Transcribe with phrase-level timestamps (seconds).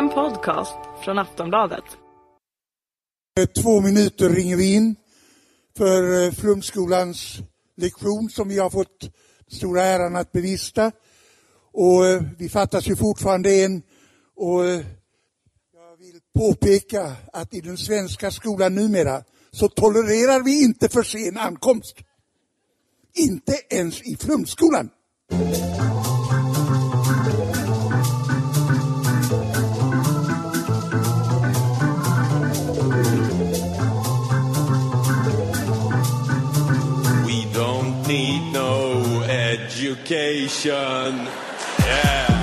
[0.00, 1.84] En podcast från Aftonbladet.
[3.40, 4.96] Eh, två minuter ringer vi in
[5.76, 7.38] för eh, Flumskolans
[7.76, 9.10] lektion som vi har fått
[9.48, 10.92] stora äran att bevista.
[11.72, 13.82] Och eh, vi fattas ju fortfarande en.
[14.36, 21.02] Och jag vill påpeka att i den svenska skolan numera så tolererar vi inte för
[21.02, 21.96] sen ankomst.
[23.14, 24.90] Inte ens i Flumskolan.
[40.10, 41.26] Vacation.
[41.86, 42.40] Yeah.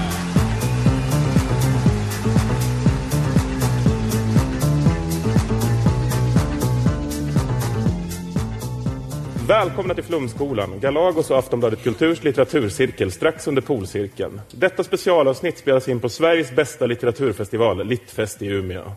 [9.48, 14.42] Välkomna till Flumskolan, Galagos och Aftonbladet Kulturs litteraturcirkel strax under polcirkeln.
[14.52, 18.92] Detta specialavsnitt spelas in på Sveriges bästa litteraturfestival, Littfest i Umeå.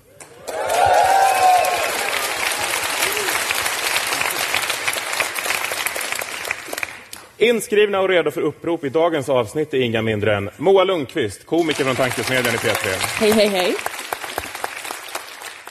[7.41, 11.85] Inskrivna och redo för upprop i dagens avsnitt är inga mindre än Moa Lundqvist, komiker
[11.85, 12.87] från Tankesmedjan i P3.
[13.21, 13.75] Hej, hej, hej.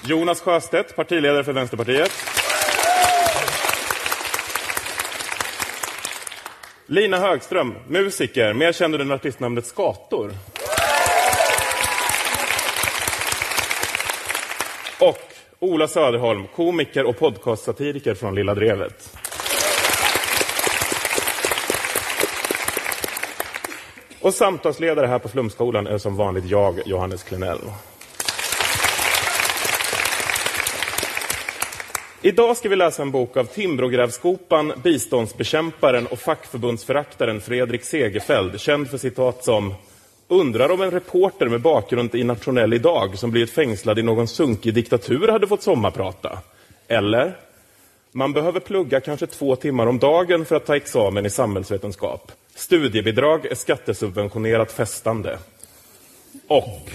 [0.06, 2.12] Jonas Sjöstedt, partiledare för Vänsterpartiet.
[6.86, 10.32] Lina Högström, musiker, mer känd under artistnamnet Skator.
[15.00, 19.29] Och Ola Söderholm, komiker och podcastsatiriker från Lilla Drevet.
[24.22, 27.60] Och samtalsledare här på Flumskolan är som vanligt jag, Johannes Klenell.
[32.22, 38.98] Idag ska vi läsa en bok av Timbrogrävskopan, biståndsbekämparen och fackförbundsföraktaren Fredrik Segerfeld, känd för
[38.98, 39.74] citat som
[40.32, 44.74] Undrar om en reporter med bakgrund i Nationell idag som blivit fängslad i någon sunkig
[44.74, 46.40] diktatur hade fått sommarprata.
[46.88, 47.38] Eller?
[48.12, 52.32] Man behöver plugga kanske två timmar om dagen för att ta examen i samhällsvetenskap.
[52.60, 55.40] Studiebidrag är skattesubventionerat festande.
[56.48, 56.92] Och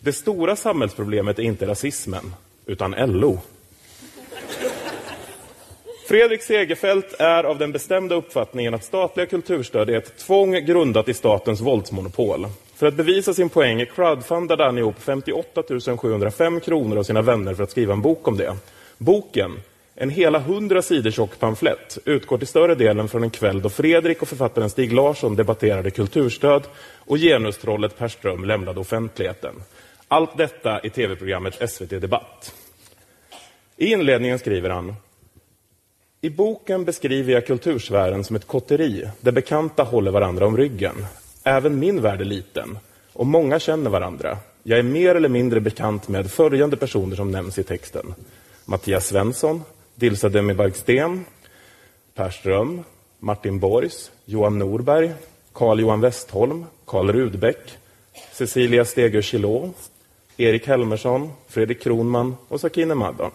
[0.00, 2.34] det stora samhällsproblemet är inte rasismen,
[2.66, 3.40] utan LO.
[6.08, 11.14] Fredrik Segerfeldt är av den bestämda uppfattningen att statliga kulturstöd är ett tvång grundat i
[11.14, 12.46] statens våldsmonopol.
[12.74, 15.62] För att bevisa sin poäng crowdfundade han ihop 58
[15.96, 18.56] 705 kronor av sina vänner för att skriva en bok om det.
[18.98, 19.60] Boken,
[20.02, 24.22] en hela 100 sidor tjock pamflett, utgår till större delen från en kväll då Fredrik
[24.22, 26.62] och författaren Stig Larsson debatterade kulturstöd
[26.98, 29.54] och genustrollet Per Ström lämnade offentligheten.
[30.08, 32.54] Allt detta i tv-programmet SVT Debatt.
[33.76, 34.94] I inledningen skriver han
[36.20, 41.06] i boken beskriver jag kultursfären som ett kotteri där bekanta håller varandra om ryggen.
[41.44, 42.78] Även min värld är liten
[43.12, 44.38] och många känner varandra.
[44.62, 48.14] Jag är mer eller mindre bekant med följande personer som nämns i texten.
[48.64, 49.62] Mattias Svensson,
[49.94, 51.24] Dilsa Demibarg-Sten,
[52.14, 52.84] Per Ström,
[53.18, 55.12] Martin Borgs, Johan Norberg,
[55.52, 57.78] Carl-Johan Westholm, Karl Rudbeck,
[58.32, 59.76] Cecilia Stegö Chilot,
[60.36, 63.30] Erik Helmersson, Fredrik Kronman och Sakine Maddan.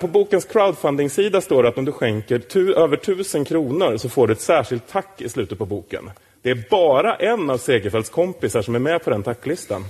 [0.00, 4.26] På bokens crowdfunding-sida står det att om du skänker tu över tusen kronor så får
[4.26, 6.10] du ett särskilt tack i slutet på boken.
[6.42, 9.84] Det är bara en av Segerfeldts kompisar som är med på den tacklistan.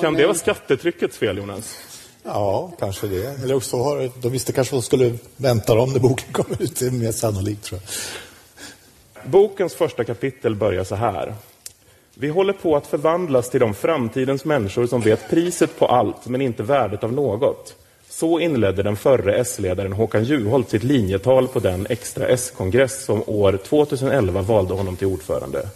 [0.00, 1.91] Kan det vara skattetryckets fel, Jonas?
[2.22, 3.42] Ja, kanske det.
[3.42, 6.76] Eller också har de visste kanske vad de skulle vänta dem när boken kom ut.
[6.76, 9.30] Det är mer sannolikt, tror jag.
[9.30, 11.34] Bokens första kapitel börjar så här.
[12.14, 16.40] Vi håller på att förvandlas till de framtidens människor som vet priset på allt, men
[16.40, 17.74] inte värdet av något.
[18.08, 23.58] Så inledde den förre S-ledaren Håkan Juholt sitt linjetal på den extra S-kongress som år
[23.64, 25.68] 2011 valde honom till ordförande.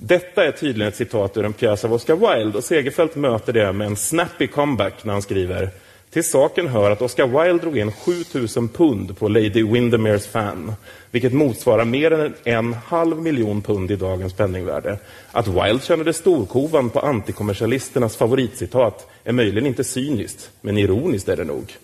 [0.00, 3.72] Detta är tydligen ett citat ur en pjäs av Oscar Wilde och Segerfeldt möter det
[3.72, 5.70] med en snappy comeback när han skriver
[6.10, 10.72] till saken hör att Oscar Wilde drog in 7000 pund på Lady Windermeres fan,
[11.10, 14.98] vilket motsvarar mer än en halv miljon pund i dagens penningvärde.
[15.32, 21.44] Att Wilde kände storkovan på antikommersialisternas favoritcitat är möjligen inte cyniskt, men ironiskt är det
[21.44, 21.76] nog.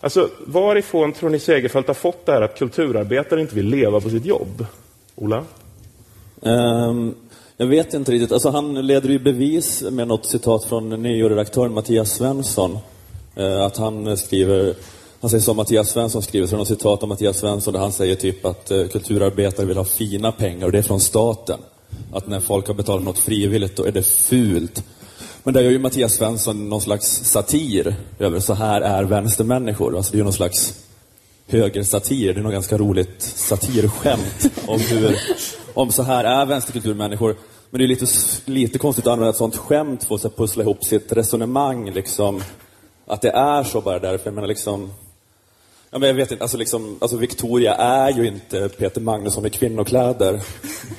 [0.00, 4.10] Alltså, varifrån tror ni Segerfeldt har fått det här att kulturarbetare inte vill leva på
[4.10, 4.66] sitt jobb?
[5.14, 5.44] Ola?
[6.40, 7.14] Um,
[7.56, 8.32] jag vet inte riktigt.
[8.32, 12.78] Alltså, han leder ju bevis med något citat från nyredaktören Mattias Svensson.
[13.38, 14.74] Uh, att han skriver,
[15.20, 17.80] han säger som Mattias Svensson skriver, så är det något citat av Mattias Svensson där
[17.80, 21.60] han säger typ att uh, kulturarbetare vill ha fina pengar och det är från staten.
[22.12, 24.84] Att när folk har betalat något frivilligt då är det fult.
[25.42, 29.96] Men där gör ju Mattias Svensson någon slags satir över så här är vänstermänniskor.
[29.96, 30.74] Alltså det är ju någon slags
[31.46, 32.34] högersatir.
[32.34, 35.18] Det är något ganska roligt satirskämt om hur,
[35.74, 37.36] om så här är vänsterkulturmänniskor.
[37.70, 38.06] Men det är lite,
[38.44, 41.90] lite konstigt att använda ett sånt skämt för att pussla ihop sitt resonemang.
[41.90, 42.42] Liksom,
[43.06, 44.26] att det är så bara därför.
[44.26, 44.92] Jag menar liksom...
[45.90, 49.50] Ja, men jag vet inte, alltså, liksom, alltså Victoria är ju inte Peter Magnusson i
[49.50, 50.40] kvinnokläder.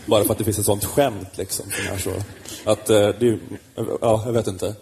[0.05, 1.65] Bara för att det finns ett sånt skämt liksom.
[1.71, 2.13] Som är så.
[2.71, 3.39] Att, eh, det är,
[4.01, 4.75] ja, jag vet inte.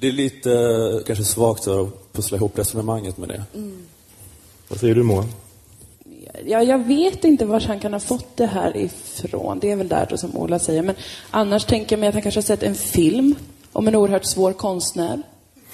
[0.00, 3.44] Det är lite eh, kanske svagt att pussla ihop resonemanget med det.
[4.68, 5.24] Vad säger du Moa?
[6.44, 9.58] Ja, jag vet inte var han kan ha fått det här ifrån.
[9.58, 10.82] Det är väl där då som Ola säger.
[10.82, 10.94] Men
[11.30, 13.34] annars tänker jag mig att han kanske har sett en film
[13.72, 15.22] om en oerhört svår konstnär.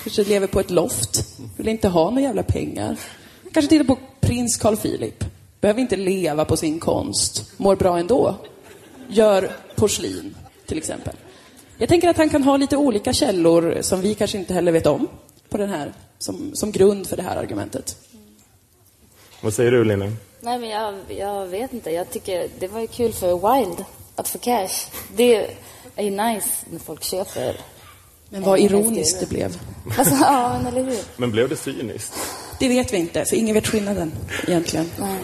[0.03, 1.38] Kanske lever på ett loft.
[1.56, 2.97] Vill inte ha några jävla pengar.
[3.53, 5.25] Kanske tittar på prins Carl Philip.
[5.61, 7.53] Behöver inte leva på sin konst.
[7.56, 8.35] Mår bra ändå.
[9.08, 10.35] Gör porslin,
[10.67, 11.15] till exempel.
[11.79, 14.87] Jag tänker att han kan ha lite olika källor som vi kanske inte heller vet
[14.87, 15.08] om
[15.49, 17.97] på den här, som, som grund för det här argumentet.
[19.41, 20.12] Vad säger du Linne?
[20.44, 21.91] Nej, men jag, jag vet inte.
[21.91, 23.85] Jag tycker det var ju kul för Wild
[24.17, 24.91] att få cash.
[25.17, 25.37] Det
[25.97, 27.56] är ju nice när folk köper.
[28.29, 29.56] Men vad ironiskt det blev.
[29.99, 30.99] Alltså, ja, men eller hur?
[31.17, 32.15] Men blev det cyniskt?
[32.61, 34.12] Det vet vi inte, för ingen vet skillnaden
[34.49, 34.91] egentligen.
[34.99, 35.19] Nej.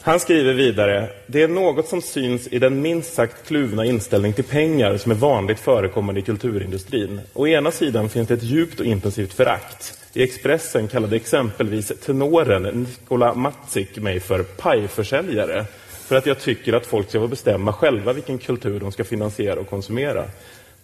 [0.00, 4.44] Han skriver vidare, det är något som syns i den minst sagt kluvna inställning till
[4.44, 7.20] pengar som är vanligt förekommande i kulturindustrin.
[7.32, 10.01] Å ena sidan finns det ett djupt och intensivt förakt.
[10.14, 15.64] I Expressen kallade exempelvis tenoren Nikola Matzik mig för pajförsäljare
[16.06, 19.60] för att jag tycker att folk ska få bestämma själva vilken kultur de ska finansiera
[19.60, 20.24] och konsumera.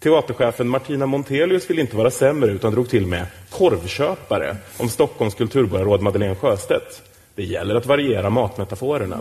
[0.01, 6.03] Teaterchefen Martina Montelius vill inte vara sämre utan drog till med korvköpare om Stockholms kulturborgarråd
[6.03, 7.03] Madeleine Sjöstedt.
[7.35, 9.21] Det gäller att variera matmetaforerna.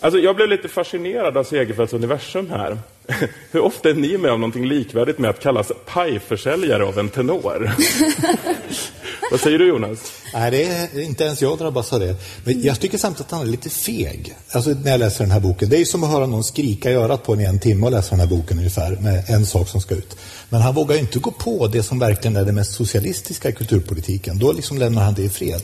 [0.00, 2.78] Alltså, jag blev lite fascinerad av Segerfeldts universum här.
[3.50, 7.70] Hur ofta är ni med om någonting likvärdigt med att kallas pajförsäljare av en tenor?
[9.30, 9.98] Vad säger du Jonas?
[10.34, 12.16] Nej, det är inte ens jag drabbas av det.
[12.44, 14.36] Men jag tycker samtidigt att han är lite feg.
[14.52, 15.68] Alltså när jag läser den här boken.
[15.68, 17.86] Det är ju som att höra någon skrika i örat på en i en timme
[17.86, 20.16] och läsa den här boken ungefär med en sak som ska ut.
[20.48, 23.52] Men han vågar ju inte gå på det som verkligen är det mest socialistiska i
[23.52, 24.38] kulturpolitiken.
[24.38, 25.62] Då liksom lämnar han det i fred.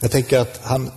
[0.00, 0.90] Jag tänker att han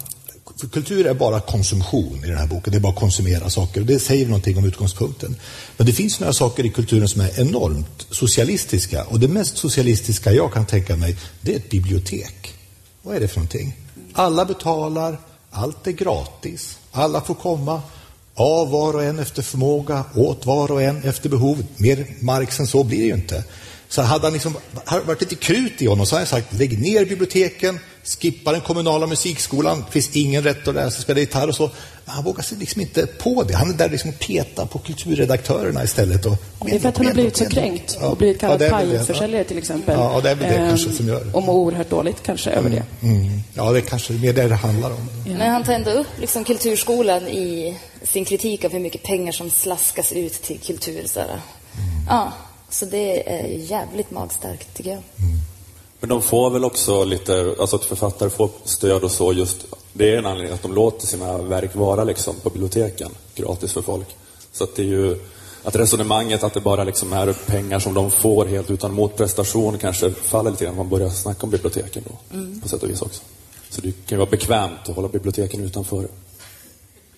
[0.58, 2.72] för kultur är bara konsumtion i den här boken.
[2.72, 3.82] Det är bara att konsumera saker.
[3.82, 5.36] Det säger någonting om utgångspunkten.
[5.78, 9.06] Men det finns några saker i kulturen som är enormt socialistiska.
[9.06, 12.54] Och det mest socialistiska jag kan tänka mig, det är ett bibliotek.
[13.02, 13.78] Vad är det för någonting?
[14.14, 15.18] Alla betalar,
[15.52, 17.82] allt är gratis, alla får komma,
[18.36, 21.66] av var och en efter förmåga, åt var och en efter behov.
[21.78, 23.44] Mer Marx än så blir det ju inte.
[23.90, 24.56] Så hade han liksom,
[24.86, 28.52] hade det varit lite krut i honom så hade han sagt lägg ner biblioteken, skippa
[28.52, 31.72] den kommunala musikskolan, det finns ingen rätt att lära sig spela gitarr och så.
[32.06, 33.56] Men han vågar sig liksom inte på det.
[33.56, 36.26] Han är där liksom och petar på kulturredaktörerna istället.
[36.26, 36.36] Och,
[36.66, 38.72] Det är för att han har blivit så kränkt och blivit kallad är det.
[38.72, 39.96] pajförsäljare till exempel.
[40.00, 41.32] Ja, det är väl det Ehm, kanske som gör det.
[41.34, 42.84] Och mår oerhört dåligt kanske över det.
[43.02, 43.40] Mm.
[43.54, 45.10] Ja, det är kanske mer det det handlar om.
[45.26, 49.50] Men han tar ändå upp liksom kulturskolan i sin kritik av hur mycket pengar som
[49.50, 51.04] slaskas ut till kultur.
[51.08, 51.42] Så här.
[52.10, 52.34] Ja,
[52.70, 55.02] så det är jävligt magstarkt tycker jag.
[56.00, 60.14] Men de får väl också lite, alltså att författare får stöd och så just, det
[60.14, 64.08] är en anledning att de låter sina verk vara liksom på biblioteken gratis för folk.
[64.52, 65.20] Så att det är ju,
[65.64, 70.12] att resonemanget att det bara liksom är pengar som de får helt utan motprestation kanske
[70.12, 73.22] faller lite grann när man börjar snacka om biblioteken då, på sätt och vis också.
[73.70, 76.08] Så det kan ju vara bekvämt att hålla biblioteken utanför.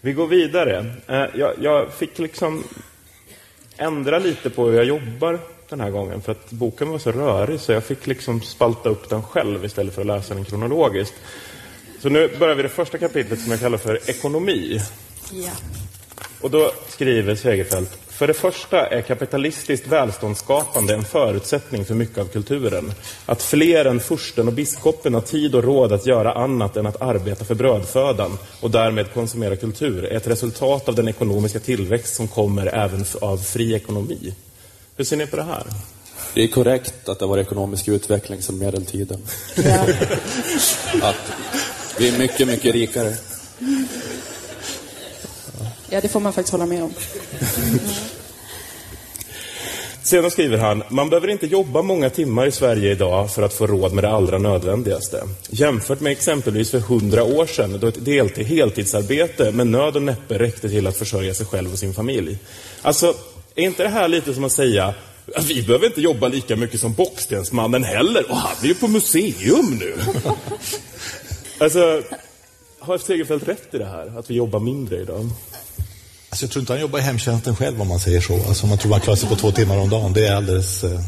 [0.01, 0.85] Vi går vidare.
[1.07, 2.63] Eh, Jag, jag fick liksom
[3.77, 5.39] ändra lite på hur jag jobbar
[5.71, 9.09] den här gången för att boken var så rörig så jag fick liksom spalta upp
[9.09, 11.13] den själv istället för att läsa den kronologiskt.
[11.99, 14.81] Så nu börjar vi det första kapitlet som jag kallar för ekonomi.
[15.31, 15.51] Ja.
[16.41, 22.25] Och då skriver Segerfeldt för det första är kapitalistiskt välståndsskapande en förutsättning för mycket av
[22.25, 22.93] kulturen.
[23.25, 27.01] Att fler än fursten och biskopen har tid och råd att göra annat än att
[27.01, 32.27] arbeta för brödfödan och därmed konsumera kultur är ett resultat av den ekonomiska tillväxt som
[32.27, 34.33] kommer även av fri ekonomi.
[34.95, 35.63] Hur ser ni på det här?
[36.33, 39.21] Det är korrekt att det var ekonomisk utveckling sedan medeltiden.
[39.55, 39.87] Ja.
[41.01, 41.15] Att
[41.97, 43.15] vi är mycket, mycket rikare.
[45.89, 46.93] ja, det får man faktiskt hålla med om.
[50.03, 53.67] Sedan skriver han, man behöver inte jobba många timmar i Sverige idag för att få
[53.67, 55.23] råd med det allra nödvändigaste.
[55.49, 60.39] Jämfört med exempelvis för hundra år sedan då ett deltid, heltidsarbete med nöd och näppe
[60.39, 62.37] räckte till att försörja sig själv och sin familj.
[62.81, 63.13] Alltså,
[63.61, 64.93] är inte det här lite som att säga
[65.25, 68.87] "Ja, vi behöver inte jobba lika mycket som Bockstensmannen heller och han är ju på
[68.87, 69.95] museum nu.
[71.57, 72.01] alltså,
[72.79, 74.19] har Segerfeldt rätt i det här?
[74.19, 75.29] Att vi jobbar mindre idag?
[76.29, 78.33] Alltså, jag tror inte han jobbar i hemtjänsten själv om man säger så.
[78.47, 80.13] Alltså, man tror man klarar sig på två timmar om dagen.
[80.13, 80.99] Det är alldeles eh,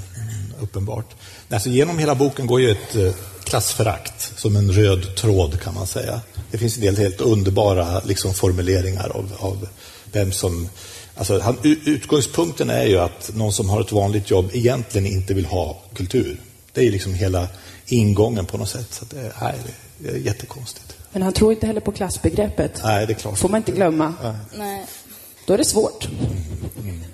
[0.61, 1.15] uppenbart.
[1.49, 5.87] Alltså, genom hela boken går ju ett eh, klassförakt som en röd tråd kan man
[5.87, 6.21] säga.
[6.51, 9.67] Det finns en del helt underbara liksom, formuleringar av, av
[10.11, 10.69] vem som
[11.15, 15.45] Alltså, han, utgångspunkten är ju att någon som har ett vanligt jobb egentligen inte vill
[15.45, 16.39] ha kultur.
[16.71, 17.47] Det är liksom hela
[17.85, 18.93] ingången på något sätt.
[18.93, 19.55] Så det, nej,
[19.97, 20.97] det är jättekonstigt.
[21.11, 22.81] Men han tror inte heller på klassbegreppet.
[22.83, 23.37] Nej, det är klart.
[23.37, 24.13] får man inte glömma.
[24.23, 24.33] Nej.
[24.57, 24.85] Nej.
[25.45, 26.07] Då är det svårt.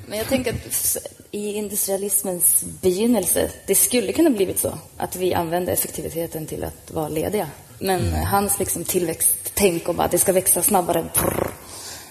[0.08, 0.98] Men jag tänker att
[1.32, 7.10] i industrialismens begynnelse, det skulle kunna blivit så att vi använde effektiviteten till att vara
[7.10, 7.48] lediga.
[7.80, 11.49] Men hans liksom tillväxttänk om att det ska växa snabbare, prr,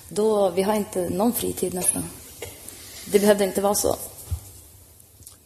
[0.08, 2.02] då vi har inte någon fritid nästan.
[3.04, 3.96] Det behövde inte vara så.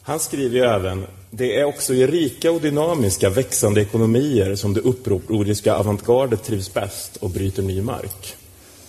[0.03, 4.81] Han skriver ju även det är också i rika och dynamiska växande ekonomier som det
[4.81, 8.37] upproriska avantgardet trivs bäst och bryter ny mark.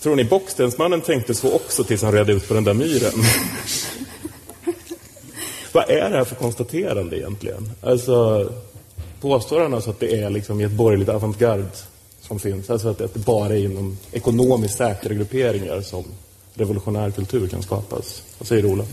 [0.02, 3.14] Tror ni Bockstensmannen tänkte så också tills han redde ut på den där myren?
[5.72, 7.72] Vad är det här för konstaterande egentligen?
[7.82, 8.50] Alltså,
[9.22, 11.66] påstår han alltså att det är liksom i ett borgerligt avantgarde
[12.28, 12.70] som finns?
[12.70, 16.04] Alltså att det bara är inom ekonomiskt säkra grupperingar som
[16.54, 18.24] revolutionär kultur kan skapas?
[18.40, 18.84] Vad säger Ola?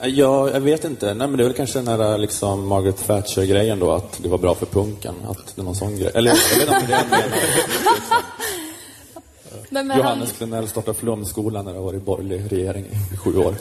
[0.00, 1.14] Ja, jag vet inte.
[1.14, 4.38] Nej, men det är väl kanske den här liksom Margaret Thatcher-grejen då, att det var
[4.38, 5.14] bra för punken.
[5.28, 6.10] Att det någon sån grej.
[6.14, 7.36] Eller jag vet inte det är det
[9.68, 13.38] Men, men han, Johannes Klenell startade Flumskolan när det har varit borgerlig regering i sju
[13.38, 13.54] år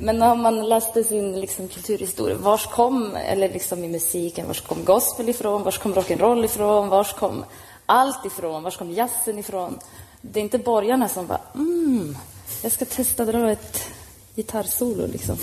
[0.00, 4.84] men när man läste sin liksom, kulturhistoria, vars kom, eller liksom i musiken, vars kom
[4.84, 7.44] gospel ifrån, vars kom rock'n'roll ifrån, vars kom
[7.86, 9.78] allt ifrån, vars kom jazzen ifrån?
[10.20, 12.16] Det är inte borgarna som bara, mm,
[12.62, 13.80] jag ska testa dra ett
[14.34, 15.36] gitarrsolo liksom.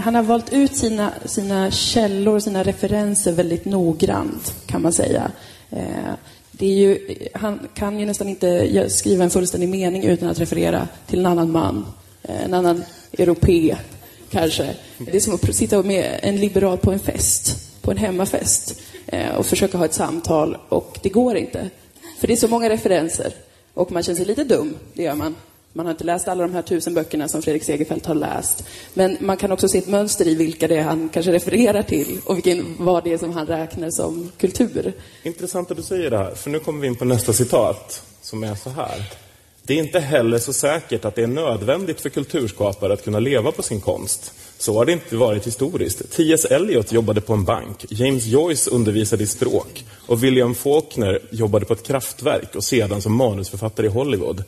[0.00, 5.30] Han har valt ut sina, sina källor, sina referenser väldigt noggrant, kan man säga.
[5.70, 6.14] Eh,
[6.50, 10.88] det är ju, han kan ju nästan inte skriva en fullständig mening utan att referera
[11.06, 11.86] till en annan man,
[12.28, 13.76] en annan europé,
[14.30, 14.74] kanske.
[14.98, 19.34] Det är som att sitta med en liberal på en fest, på en hemmafest, eh,
[19.34, 21.70] och försöka ha ett samtal, och det går inte.
[22.18, 23.32] För det är så många referenser,
[23.74, 25.34] och man känner sig lite dum, det gör man.
[25.72, 28.64] Man har inte läst alla de här tusen böckerna som Fredrik Segerfeldt har läst.
[28.94, 32.20] Men man kan också se ett mönster i vilka det är han kanske refererar till
[32.24, 34.92] och vilken, vad det är som han räknar som kultur.
[35.22, 38.44] Intressant att du säger det här, för nu kommer vi in på nästa citat som
[38.44, 39.25] är så här.
[39.66, 43.52] Det är inte heller så säkert att det är nödvändigt för kulturskapare att kunna leva
[43.52, 44.32] på sin konst.
[44.58, 46.12] Så har det inte varit historiskt.
[46.12, 46.44] T.S.
[46.44, 51.72] Eliot jobbade på en bank, James Joyce undervisade i språk och William Faulkner jobbade på
[51.72, 54.44] ett kraftverk och sedan som manusförfattare i Hollywood.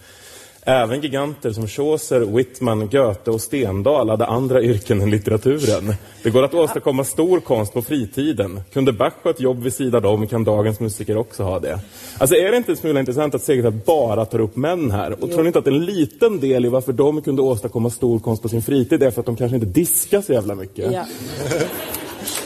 [0.69, 5.95] Även giganter som Chaucer, Whitman, Goethe och Stendhal hade andra yrken än litteraturen.
[6.23, 8.61] Det går att åstadkomma stor konst på fritiden.
[8.73, 11.81] Kunde Bach ha ett jobb vid sidan om kan dagens musiker också ha det.
[12.19, 15.25] Alltså är det inte en smula intressant att Segerfeldt bara tar upp män här?
[15.25, 18.43] Och tror ni inte att en liten del i varför de kunde åstadkomma stor konst
[18.43, 20.93] på sin fritid är för att de kanske inte diskar så jävla mycket?
[20.93, 21.05] Ja.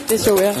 [0.09, 0.55] Det tror jag.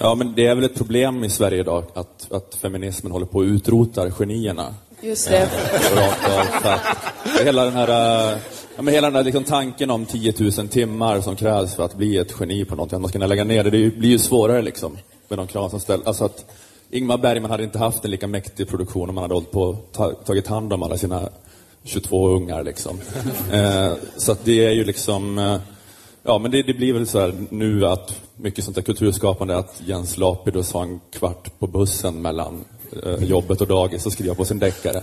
[0.00, 3.40] Ja, men det är väl ett problem i Sverige idag att, att feminismen håller på
[3.40, 4.74] att utrota genierna.
[5.00, 5.50] Just det.
[6.62, 7.88] Att hela den här,
[8.32, 8.38] äh,
[8.76, 11.94] ja, men hela den här liksom tanken om 10 000 timmar som krävs för att
[11.94, 14.18] bli ett geni på någonting, att man ska kunna lägga ner det, det blir ju
[14.18, 16.06] svårare liksom med de krav som ställs.
[16.06, 16.44] Alltså att
[16.90, 20.12] Ingmar Bergman hade inte haft en lika mäktig produktion om han hade hållit på ta,
[20.12, 21.28] tagit hand om alla sina
[21.84, 22.98] 22 ungar liksom.
[23.52, 25.60] Eh, så att det är ju liksom eh,
[26.28, 29.82] Ja, men det, det blir väl så här nu att mycket sånt där kulturskapande, att
[29.86, 32.64] Jens Lapidus har en kvart på bussen mellan
[33.04, 35.02] eh, jobbet och dagis och skriver på sin deckare.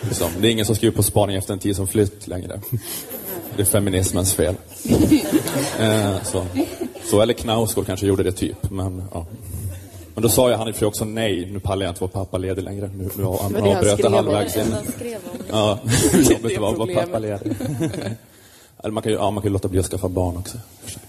[0.00, 0.28] Liksom.
[0.40, 2.60] Det är ingen som skriver på spaning efter en tid som flytt längre.
[3.56, 4.54] Det är feminismens fel.
[5.80, 6.46] Eh, så.
[7.04, 9.26] så, eller Knausgård kanske gjorde det typ, men ja.
[10.14, 12.90] Men då sa jag han i också nej, nu pallar jag inte vara pappaledig längre.
[12.94, 14.14] Nu, nu Det var det avbröt skrev jag om.
[14.14, 14.74] halvvägs in.
[14.96, 15.44] Skrev det.
[15.50, 15.78] Ja,
[16.12, 17.56] Det jobbigt är att vara pappaledig.
[18.84, 20.58] Eller man kan ju ja, man kan ju låta bli att skaffa barn också.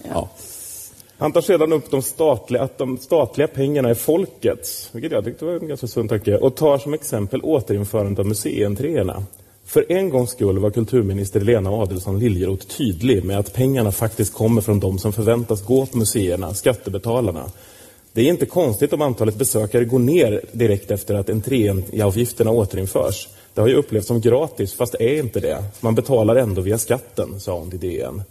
[0.08, 0.28] Ja.
[1.18, 5.44] Han tar sedan upp de statliga, att de statliga pengarna är folkets, vilket jag tyckte
[5.44, 9.24] var en ganska sund tanke, och tar som exempel återinförandet av museientréerna.
[9.64, 14.60] För en gångs skull var kulturminister Lena Adelsohn Liljeroth tydlig med att pengarna faktiskt kommer
[14.60, 17.44] från de som förväntas gå på museerna, skattebetalarna.
[18.12, 23.28] Det är inte konstigt om antalet besökare går ner direkt efter att entréavgifterna återinförs.
[23.56, 25.64] Det har ju upplevts som gratis, fast det är inte det.
[25.80, 28.22] Man betalar ändå via skatten, sa hon till DN.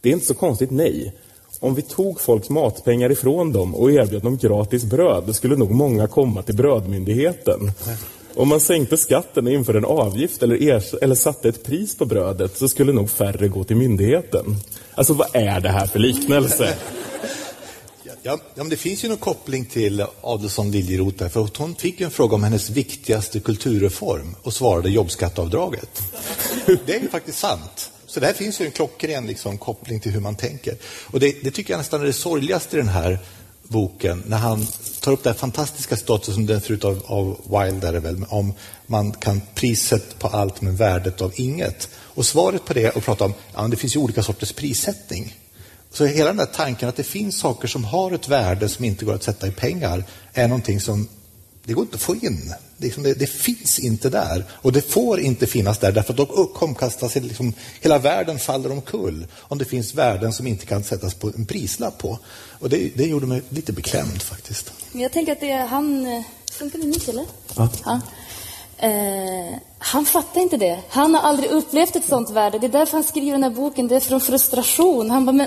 [0.00, 1.12] Det är inte så konstigt, nej.
[1.58, 6.06] Om vi tog folks matpengar ifrån dem och erbjöd dem gratis bröd, skulle nog många
[6.06, 7.72] komma till brödmyndigheten.
[8.34, 12.04] Om man sänkte skatten och införde en avgift eller, er, eller satte ett pris på
[12.04, 14.44] brödet så skulle nog färre gå till myndigheten.
[14.94, 16.74] Alltså vad är det här för liknelse?
[18.22, 21.74] Ja, ja, men det finns ju någon koppling till Adelsohn Liljeroth där, för att hon
[21.74, 26.02] fick ju en fråga om hennes viktigaste kulturreform och svarade jobbskatteavdraget.
[26.86, 27.90] Det är ju faktiskt sant.
[28.06, 30.76] Så där finns ju en klockren liksom, koppling till hur man tänker.
[31.06, 33.18] Och det, det tycker jag nästan är det sorgligaste i den här
[33.62, 34.66] boken när han
[35.00, 38.24] tar upp det här fantastiska statusen som den förut av, av Wilde är det väl,
[38.28, 38.52] om
[38.86, 41.88] man kan priset på allt men värdet av inget.
[41.96, 45.36] Och svaret på det och prata om, ja det finns ju olika sorters prissättning.
[45.92, 49.04] Så hela den där tanken att det finns saker som har ett värde som inte
[49.04, 51.08] går att sätta i pengar är någonting som
[51.64, 52.54] det går inte att få in.
[52.76, 54.44] Det, liksom det, det, finns inte där.
[54.52, 59.26] Och det får inte finnas där därför att då omkastas liksom, hela världen faller omkull
[59.38, 62.18] om det finns värden som inte kan sättas på en prislapp på.
[62.32, 64.72] Och det, det gjorde mig lite beklämd faktiskt.
[64.92, 66.06] Jag tänker att det är han...
[66.06, 67.24] eh, Funkar det mitt eller?
[67.56, 67.68] Ja.
[67.84, 68.00] Ja.
[68.78, 70.80] Eh, han fattar inte det.
[70.88, 72.58] Han har aldrig upplevt ett sånt värde.
[72.58, 73.88] Det är därför han skriver den här boken.
[73.88, 75.10] Det är från frustration.
[75.10, 75.46] Han bara, men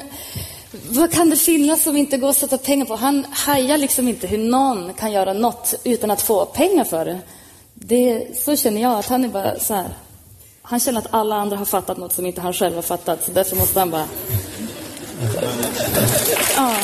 [0.90, 2.96] vad kan det finnas som inte går att sätta pengar på?
[2.96, 7.20] Han hajar liksom inte hur någon kan göra något utan att få pengar för det.
[7.74, 9.90] det så känner jag att han är bara så här.
[10.62, 13.26] Han känner att alla andra har fattat något som inte han själv har fattat.
[13.26, 14.08] Så därför måste han bara...
[16.56, 16.76] Ja.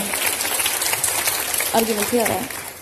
[1.73, 2.35] Argumentera.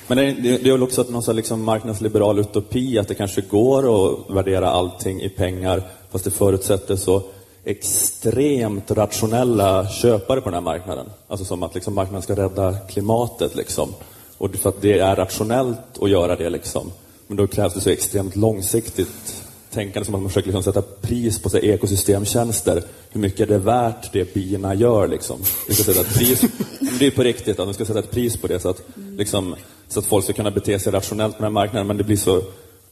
[0.08, 3.16] Men det, det, det är väl också att någon sån liksom marknadsliberal utopi, att det
[3.16, 7.24] kanske går att värdera allting i pengar, fast det förutsätter så
[7.68, 11.06] extremt rationella köpare på den här marknaden.
[11.28, 13.56] Alltså som att liksom marknaden ska rädda klimatet.
[13.56, 13.94] Liksom.
[14.38, 16.50] Och för att det är rationellt att göra det.
[16.50, 16.92] Liksom.
[17.28, 21.40] Men då krävs det så extremt långsiktigt tänkande som att man försöker liksom sätta pris
[21.40, 22.84] på så här, ekosystemtjänster.
[23.10, 25.08] Hur mycket är det värt det bina gör?
[25.08, 25.40] Liksom.
[25.68, 26.42] Vi ska sätta ett pris.
[27.00, 28.82] Det är på riktigt, att man ska sätta ett pris på det så att,
[29.18, 29.56] liksom,
[29.88, 31.88] så att folk ska kunna bete sig rationellt på den här marknaden.
[31.88, 32.42] Men det blir så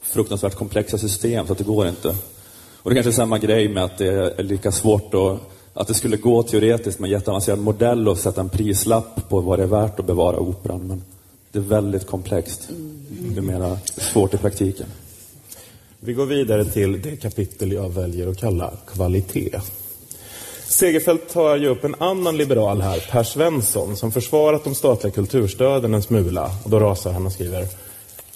[0.00, 2.16] fruktansvärt komplexa system så att det går inte.
[2.76, 5.40] Och det kanske är samma grej med att det är lika svårt att,
[5.74, 9.58] att det skulle gå teoretiskt med en jätteavancerad modell och sätta en prislapp på vad
[9.58, 10.86] det är värt att bevara operan.
[10.86, 11.04] Men
[11.52, 12.68] det är väldigt komplext.
[13.08, 14.86] Det är mera svårt i praktiken.
[16.00, 19.60] Vi går vidare till det kapitel jag väljer att kalla kvalitet.
[20.68, 25.94] Segerfeldt tar ju upp en annan liberal här, Per Svensson, som försvarat de statliga kulturstöden
[25.94, 26.50] en smula.
[26.64, 27.66] Och då rasar han och skriver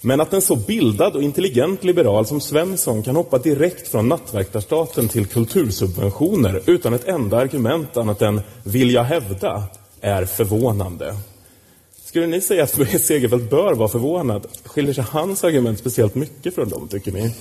[0.00, 5.08] men att en så bildad och intelligent liberal som Svensson kan hoppa direkt från nattväktarstaten
[5.08, 9.62] till kultursubventioner utan ett enda argument annat än ”vill jag hävda”
[10.00, 11.16] är förvånande.
[12.04, 14.46] Skulle ni säga att Segerfeldt bör vara förvånad?
[14.64, 17.34] Skiljer sig hans argument speciellt mycket från dem, tycker ni?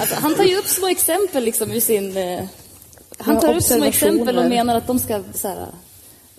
[0.00, 2.16] Alltså, han tar ju upp små exempel liksom ur sin...
[2.16, 2.44] Eh,
[3.18, 5.66] han Ja, tar upp små exempel och menar att de ska så här,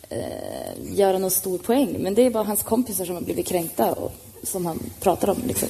[0.10, 1.96] eh, göra någon stor poäng.
[2.00, 4.12] Men det är bara hans kompisar som har blivit kränkta och
[4.44, 5.38] som han pratar om.
[5.48, 5.70] Liksom.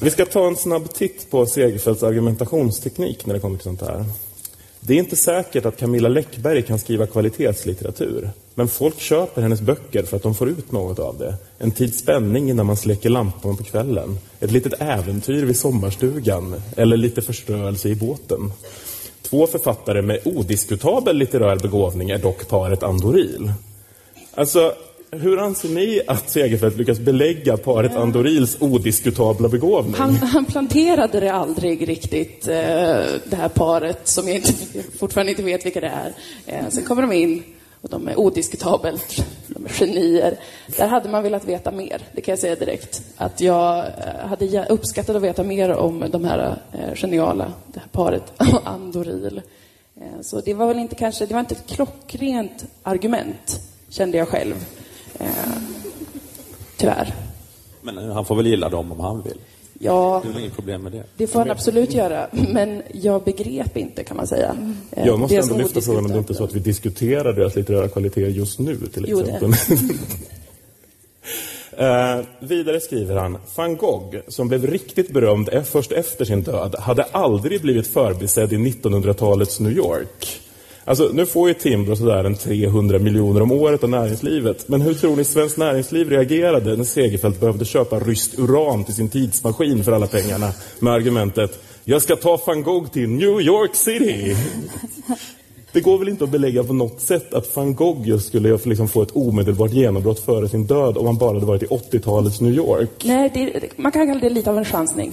[0.00, 4.04] Vi ska ta en snabb titt på Segerfeldts argumentationsteknik när det kommer till sånt här.
[4.86, 8.30] Det är inte säkert att Camilla Läckberg kan skriva kvalitetslitteratur.
[8.54, 11.34] Men folk köper hennes böcker för att de får ut något av det.
[11.58, 14.18] En tids spänning innan man släcker lampan på kvällen.
[14.40, 16.54] Ett litet äventyr vid sommarstugan.
[16.76, 18.52] Eller lite förströelse i båten.
[19.22, 23.52] Två författare med odiskutabel litterär begåvning är dock paret Andoril.
[24.34, 24.72] Alltså,
[25.20, 29.94] hur anser ni att Segerfeldt lyckas belägga paret Andorils odiskutabla begåvning?
[29.94, 32.54] Han, han planterade det aldrig riktigt, eh,
[33.24, 34.52] det här paret som jag inte,
[34.98, 36.12] fortfarande inte vet vilka det är.
[36.46, 37.42] Eh, sen kommer de in
[37.82, 40.36] och de är odiskutabelt, de är genier.
[40.76, 43.02] Där hade man velat veta mer, det kan jag säga direkt.
[43.16, 47.88] Att jag eh, hade uppskattat att veta mer om de här eh, geniala, det här
[47.92, 48.32] paret
[48.64, 49.42] Andoril.
[50.20, 54.54] Så det var väl inte kanske, det var inte ett klockrent argument, kände jag själv.
[55.20, 55.26] Eh,
[56.76, 57.14] tyvärr.
[57.82, 59.38] Men han får väl gilla dem om han vill.
[59.78, 61.04] Ja, Det är inget problem med det.
[61.16, 64.56] det får han absolut göra, men jag begrep inte kan man säga.
[64.90, 67.56] Eh, Jag måste ändå lyfta frågan om det inte är så att vi diskuterar deras
[67.56, 69.52] litterära kvaliteter just nu till Jo, exempel.
[71.78, 76.74] Eh, vidare skriver han, van Gogh, som blev riktigt berömd e- först efter sin död,
[76.78, 80.40] hade aldrig blivit förbisedd i 1900-talets New York.
[80.88, 84.68] Alltså, nu får ju Timbro sådär en 300 miljoner om året av näringslivet.
[84.68, 89.08] Men hur tror ni Svenskt Näringsliv reagerade när Segerfeldt behövde köpa ryskt uran till sin
[89.08, 94.36] tidsmaskin för alla pengarna med argumentet “Jag ska ta van Gogh till New York City”.
[95.72, 98.88] Det går väl inte att belägga på något sätt att van Gogh just skulle liksom
[98.88, 102.54] få ett omedelbart genombrott före sin död om han bara hade varit i 80-talets New
[102.54, 103.04] York.
[103.04, 105.12] Nej, det, man kan kalla det lite av en chansning.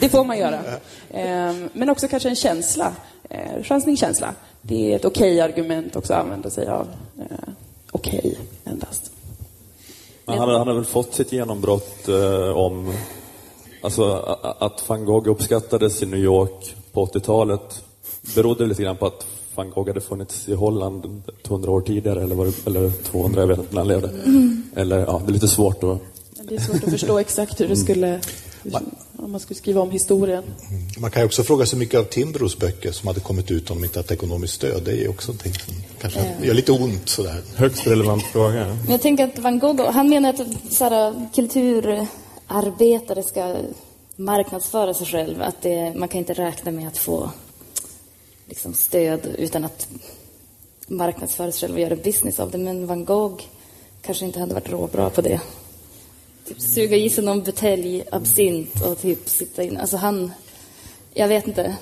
[0.00, 0.58] Det får man göra.
[1.14, 2.92] Ehm, men också kanske en känsla.
[3.30, 4.34] Eh, chansning-känsla.
[4.62, 6.86] Det är ett okej argument också att använda sig av.
[7.18, 7.24] Eh,
[7.90, 9.10] okej, endast.
[10.26, 12.92] Men han, han har väl fått sitt genombrott eh, om
[13.80, 17.82] alltså, a- a- att van Gogh uppskattades i New York på 80-talet
[18.34, 22.34] berodde lite grann på att van Gogh hade funnits i Holland 200 år tidigare eller,
[22.34, 24.10] var det, eller 200, jag vet inte när han levde.
[24.76, 25.98] Eller ja, det är lite svårt att...
[26.48, 28.20] Det är svårt att förstå exakt hur det skulle...
[28.62, 30.44] Man, om man skulle skriva om historien.
[30.98, 33.78] Man kan ju också fråga sig mycket av Timbros böcker som hade kommit ut om
[33.78, 34.82] de inte haft ekonomiskt stöd.
[34.84, 37.42] Det är också någonting som kanske gör lite ont sådär.
[37.54, 38.66] Högst relevant fråga.
[38.66, 43.56] Men jag tänker att Van Gogh, han menar att så här, kulturarbetare ska
[44.16, 45.42] marknadsföra sig själv.
[45.42, 47.30] Att det, man kan inte räkna med att få
[48.48, 49.88] liksom, stöd utan att
[50.86, 52.58] marknadsföra sig själv och göra business av det.
[52.58, 53.44] Men Van Gogh
[54.02, 55.40] kanske inte hade varit råbra på det.
[56.48, 59.76] Typ suga i sig någon butelj absint och typ sitta in.
[59.76, 60.32] Alltså han,
[61.14, 61.76] jag vet inte.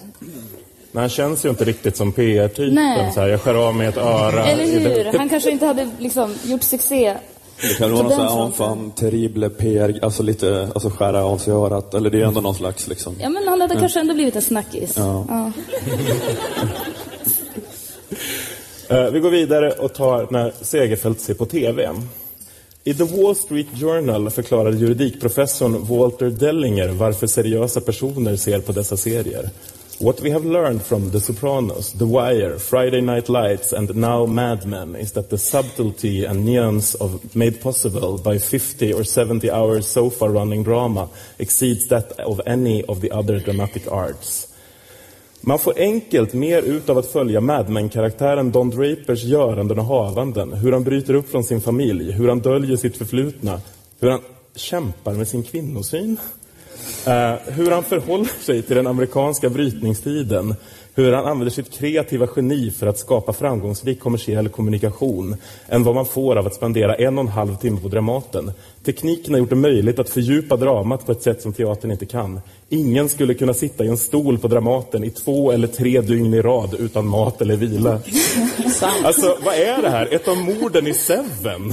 [0.92, 2.74] Men han känns ju inte riktigt som PR-typen.
[2.74, 3.12] Nej.
[3.14, 4.46] Så här, jag skär av mig ett öra.
[4.46, 5.18] Eller hur?
[5.18, 7.16] Han kanske inte hade liksom gjort succé.
[7.60, 11.94] Det kan vara någon sån här terrible PR, alltså lite, alltså skära av sig örat.
[11.94, 13.16] Eller det är ändå någon slags liksom.
[13.20, 14.94] Ja, men han hade kanske ändå blivit en snackis.
[14.96, 15.52] Ja.
[18.88, 21.90] Eh, vi går vidare och tar när Segerfeldt ser på TV.
[22.84, 28.96] I The Wall Street Journal förklarade juridikprofessorn Walter Dellinger varför seriösa personer ser på dessa
[28.96, 29.50] serier.
[30.00, 34.66] What we have learned from The Sopranos, The Wire, Friday Night Lights and now Mad
[34.66, 39.86] Men is that the subtlety and nuance of made possible by 50 or 70 hours
[39.86, 44.51] sofa running drama exceeds that of any of the other dramatic arts.
[45.44, 50.52] Man får enkelt mer ut av att följa Mad Men-karaktären Don Drapers göranden och havanden.
[50.52, 53.60] Hur han bryter upp från sin familj, hur han döljer sitt förflutna,
[54.00, 54.20] hur han
[54.54, 56.16] kämpar med sin kvinnosyn.
[57.06, 60.54] Eh, hur han förhåller sig till den amerikanska brytningstiden.
[60.94, 65.36] Hur han använder sitt kreativa geni för att skapa framgångsrik kommersiell kommunikation
[65.68, 68.52] än vad man får av att spendera en och en halv timme på Dramaten.
[68.84, 72.40] Tekniken har gjort det möjligt att fördjupa dramat på ett sätt som teatern inte kan.
[72.68, 76.42] Ingen skulle kunna sitta i en stol på Dramaten i två eller tre dygn i
[76.42, 78.00] rad utan mat eller vila.
[79.04, 80.08] Alltså, vad är det här?
[80.14, 81.72] Ett av morden i Seven?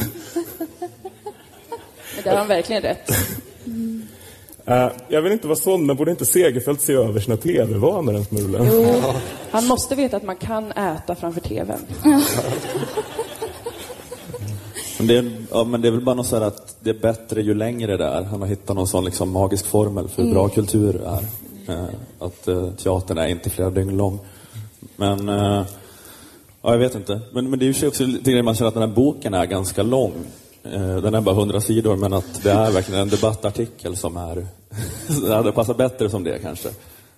[2.24, 3.12] Där har han verkligen rätt.
[4.70, 8.26] Eh, jag vill inte vara sån, men borde inte Segerfeldt se över sina tv-vanor en
[8.26, 8.60] smula?
[8.72, 9.02] Jo,
[9.52, 11.80] han måste veta att man kan äta framför TVn.
[14.98, 17.00] Men det, är, ja, men det är väl bara något så här att det är
[17.00, 18.24] bättre ju längre det är.
[18.24, 21.26] Han har hittat någon sån liksom magisk formel för hur bra kultur är.
[21.74, 24.20] Eh, att eh, teatern är inte flera dygn lång.
[24.96, 25.66] Men, eh,
[26.62, 27.22] ja jag vet inte.
[27.34, 29.46] Men, men det är ju också lite grann man känner att den här boken är
[29.46, 30.14] ganska lång.
[30.64, 34.48] Eh, den är bara 100 sidor, men att det är verkligen en debattartikel som är...
[35.28, 36.70] det hade passat bättre som det kanske.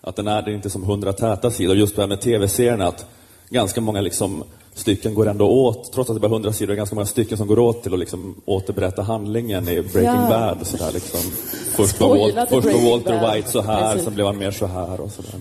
[0.01, 1.75] Att den är, det är inte som 100 täta sidor.
[1.75, 3.05] Just det här med tv-serierna, att
[3.49, 6.95] ganska många liksom stycken går ändå åt, trots att det bara är 100 sidor, ganska
[6.95, 10.27] många stycken som går åt till att liksom återberätta handlingen i Breaking Ja.
[10.29, 10.61] Bad.
[10.61, 11.19] Och sådär, liksom.
[11.71, 13.35] Först var, Wal- först var Walter Bad.
[13.35, 15.31] White så här, sen blev han mer så här och sådär.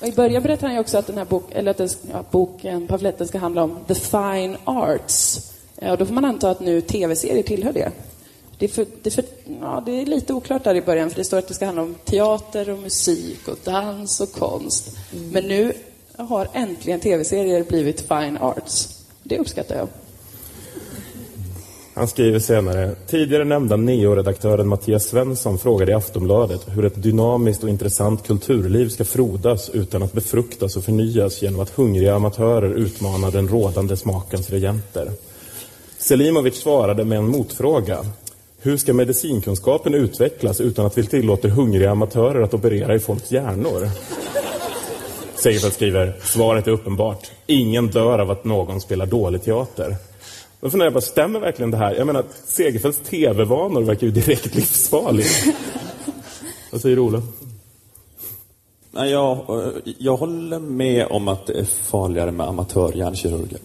[0.00, 2.24] Och I början berättar han ju också att den här bok, eller att den, ja,
[2.30, 5.40] boken, pamfletten ska handla om the fine arts.
[5.78, 7.92] Ja, och då får man anta att nu tv-serier tillhör det.
[8.58, 9.24] Det är, för, det, är för,
[9.60, 11.82] ja, det är lite oklart där i början, för det står att det ska handla
[11.82, 14.96] om teater och musik och dans och konst.
[15.32, 15.72] Men nu
[16.16, 19.04] har äntligen tv-serier blivit fine arts.
[19.22, 19.88] Det uppskattar jag.
[21.94, 27.68] Han skriver senare, tidigare nämnda neoredaktören Mattias Svensson frågade i Aftonbladet hur ett dynamiskt och
[27.68, 33.48] intressant kulturliv ska frodas utan att befruktas och förnyas genom att hungriga amatörer utmanar den
[33.48, 35.10] rådande smakens regenter.
[35.98, 37.98] Selimovic svarade med en motfråga.
[38.58, 43.88] Hur ska medicinkunskapen utvecklas utan att vi tillåter hungriga amatörer att operera i folks hjärnor?
[45.34, 47.30] Segerfeldt skriver, svaret är uppenbart.
[47.46, 49.96] Ingen dör av att någon spelar dålig teater.
[50.60, 51.94] Då funderar jag på, stämmer verkligen det här?
[51.94, 55.26] Jag menar, Segerfeldts tv-vanor verkar ju direkt livsfarliga.
[56.72, 57.22] Vad säger Ola?
[58.90, 63.58] Nej, jag, eh, jag håller med om att det är farligare med amatörhjärnkirurger.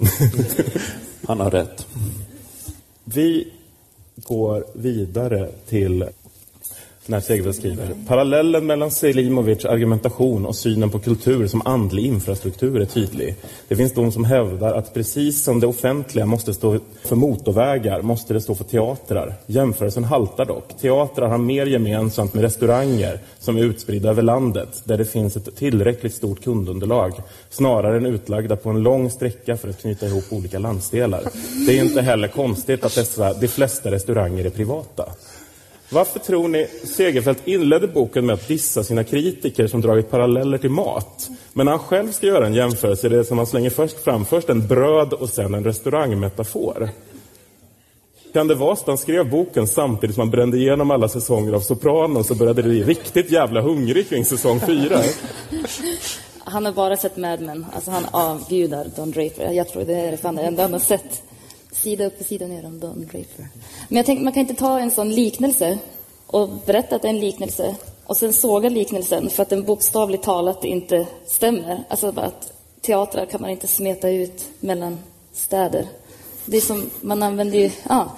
[1.28, 1.88] Han har rätt.
[3.14, 3.48] Vi
[4.16, 6.10] går vidare till
[7.06, 7.96] när Segerfeldt skriver.
[8.08, 13.36] Parallellen mellan Selimovics argumentation och synen på kultur som andlig infrastruktur är tydlig.
[13.68, 18.34] Det finns de som hävdar att precis som det offentliga måste stå för motorvägar måste
[18.34, 19.34] det stå för teatrar.
[19.46, 20.78] Jämförelsen haltar dock.
[20.82, 25.56] Teatrar har mer gemensamt med restauranger som är utspridda över landet där det finns ett
[25.56, 27.14] tillräckligt stort kundunderlag
[27.50, 31.24] snarare än utlagda på en lång sträcka för att knyta ihop olika landsdelar.
[31.68, 35.06] Det är inte heller konstigt att dessa, de flesta restauranger är privata.
[35.94, 40.70] Varför tror ni Segerfeldt inledde boken med att dissa sina kritiker som dragit paralleller till
[40.70, 41.30] mat?
[41.54, 44.26] Men när han själv ska göra en jämförelse är det som han slänger först fram
[44.26, 46.90] först en bröd och sen en restaurangmetafor.
[48.34, 51.54] Kan det vara så att han skrev boken samtidigt som han brände igenom alla säsonger
[51.54, 55.00] av Sopranos och började bli riktigt jävla hungrig kring säsong fyra?
[56.40, 57.66] Han har bara sett Mad Men.
[57.76, 59.52] Alltså han avgudar Don Draper.
[59.52, 61.24] Jag tror det är fan det enda han har sett.
[61.82, 63.48] Sida upp och sida ner om Don Draper.
[63.88, 65.80] Men jag tänkte, man kan inte ta en sån liknelse
[66.28, 67.76] och berätta att det är en liknelse
[68.12, 71.84] Och sen såga liknelsen för att den bokstavligt talat inte stämmer.
[71.90, 74.98] Alltså bara att teatrar kan man inte smeta ut mellan
[75.34, 75.88] städer.
[76.46, 78.12] Det är som, man använder ju, ja,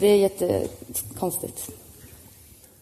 [0.00, 1.70] det är jättekonstigt.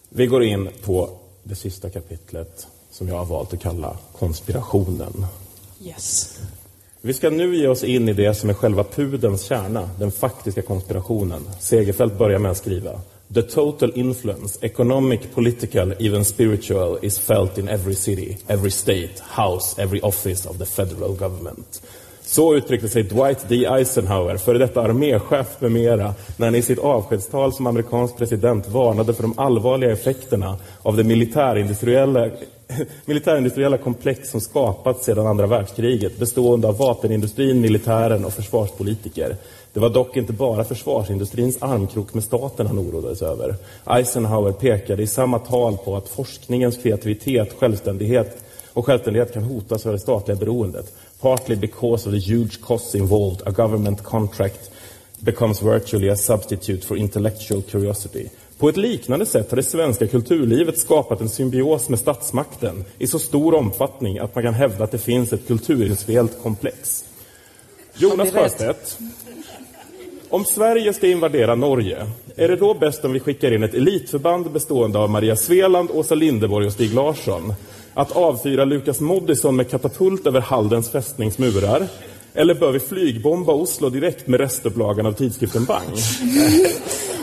[0.09, 1.09] Vi går in på
[1.43, 5.25] det sista kapitlet som jag har valt att kalla konspirationen.
[5.81, 6.39] Yes.
[7.05, 10.61] Vi ska nu ge oss in i det som är själva pudens kärna, den faktiska
[10.61, 11.41] konspirationen.
[11.59, 12.91] Segerfält börjar med att skriva
[13.33, 19.81] The total influence, economic, political, even spiritual, is felt in every city, every state, house,
[19.81, 21.81] every office of the federal government.
[22.21, 23.65] Så uttryckte sig Dwight D.
[23.65, 29.13] Eisenhower, före detta arméchef med mera, när han i sitt avskedstal som amerikansk president varnade
[29.13, 32.29] för de allvarliga effekterna av det militärindustriella,
[33.05, 39.35] militärindustriella komplex som skapats sedan andra världskriget, bestående av vapenindustrin, militären och försvarspolitiker.
[39.73, 43.55] Det var dock inte bara försvarsindustrins armkrok med staten han oroades över.
[43.85, 49.91] Eisenhower pekade i samma tal på att forskningens kreativitet, självständighet och självständighet kan hotas av
[49.91, 50.93] det statliga beroendet.
[51.21, 54.71] Partly because of the huge costs involved, a government contract
[55.19, 58.29] becomes virtually a substitute for intellectual curiosity.
[58.63, 63.19] På ett liknande sätt har det svenska kulturlivet skapat en symbios med statsmakten i så
[63.19, 67.03] stor omfattning att man kan hävda att det finns ett kulturindustriellt komplex.
[67.95, 68.99] Jonas Sjöstedt,
[70.29, 74.51] om Sverige ska invadera Norge, är det då bäst om vi skickar in ett elitförband
[74.51, 77.53] bestående av Maria Sveland, Åsa Linderborg och Stig Larsson?
[77.93, 81.87] Att avfyra Lukas Moodysson med katapult över Haldens fästningsmurar?
[82.35, 85.87] Eller bör vi flygbomba Oslo direkt med restupplagan av tidskriften Bang?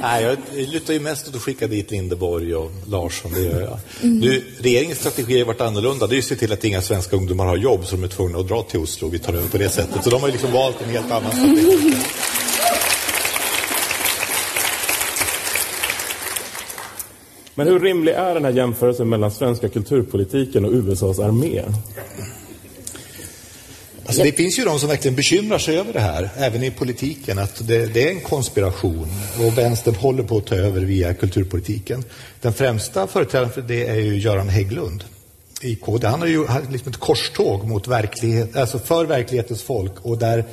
[0.02, 3.78] Nej, jag lutar ju mest åt att skicka dit Lindeborg och Larsson, det gör jag.
[4.00, 6.06] Nu, regeringens strategi har varit annorlunda.
[6.06, 8.08] Det är ju att se till att inga svenska ungdomar har jobb så de är
[8.08, 9.08] tvungna att dra till Oslo.
[9.08, 10.04] Vi tar över på det sättet.
[10.04, 11.94] Så de har ju liksom valt en helt annan strategi.
[17.54, 21.62] Men hur rimlig är den här jämförelsen mellan svenska kulturpolitiken och USAs armé?
[24.10, 27.38] Alltså det finns ju de som verkligen bekymrar sig över det här, även i politiken,
[27.38, 32.04] att det, det är en konspiration och vänstern håller på att ta över via kulturpolitiken.
[32.40, 35.04] Den främsta företrädaren för det är ju Göran Hägglund
[35.60, 36.06] i KD.
[36.06, 40.44] Han har ju liksom ett korståg mot verklighet, alltså för verklighetens folk och där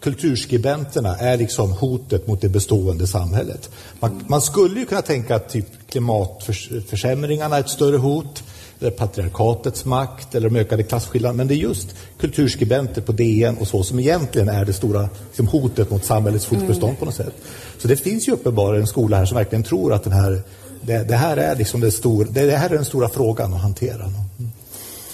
[0.00, 3.70] kulturskribenterna är liksom hotet mot det bestående samhället.
[4.00, 8.42] Man, man skulle ju kunna tänka att typ klimatförsämringarna är ett större hot,
[8.82, 11.36] eller patriarkatets makt eller de ökade klasskillnaderna.
[11.36, 15.48] Men det är just kulturskribenter på DN och så som egentligen är det stora liksom,
[15.48, 16.96] hotet mot samhällets fortbestånd mm.
[16.96, 17.34] på något sätt.
[17.78, 20.42] Så det finns ju uppenbarligen en skola här som verkligen tror att den här,
[20.80, 23.60] det, det här är liksom det, stor, det, det här är den stora frågan att
[23.60, 24.04] hantera.
[24.04, 24.52] Mm.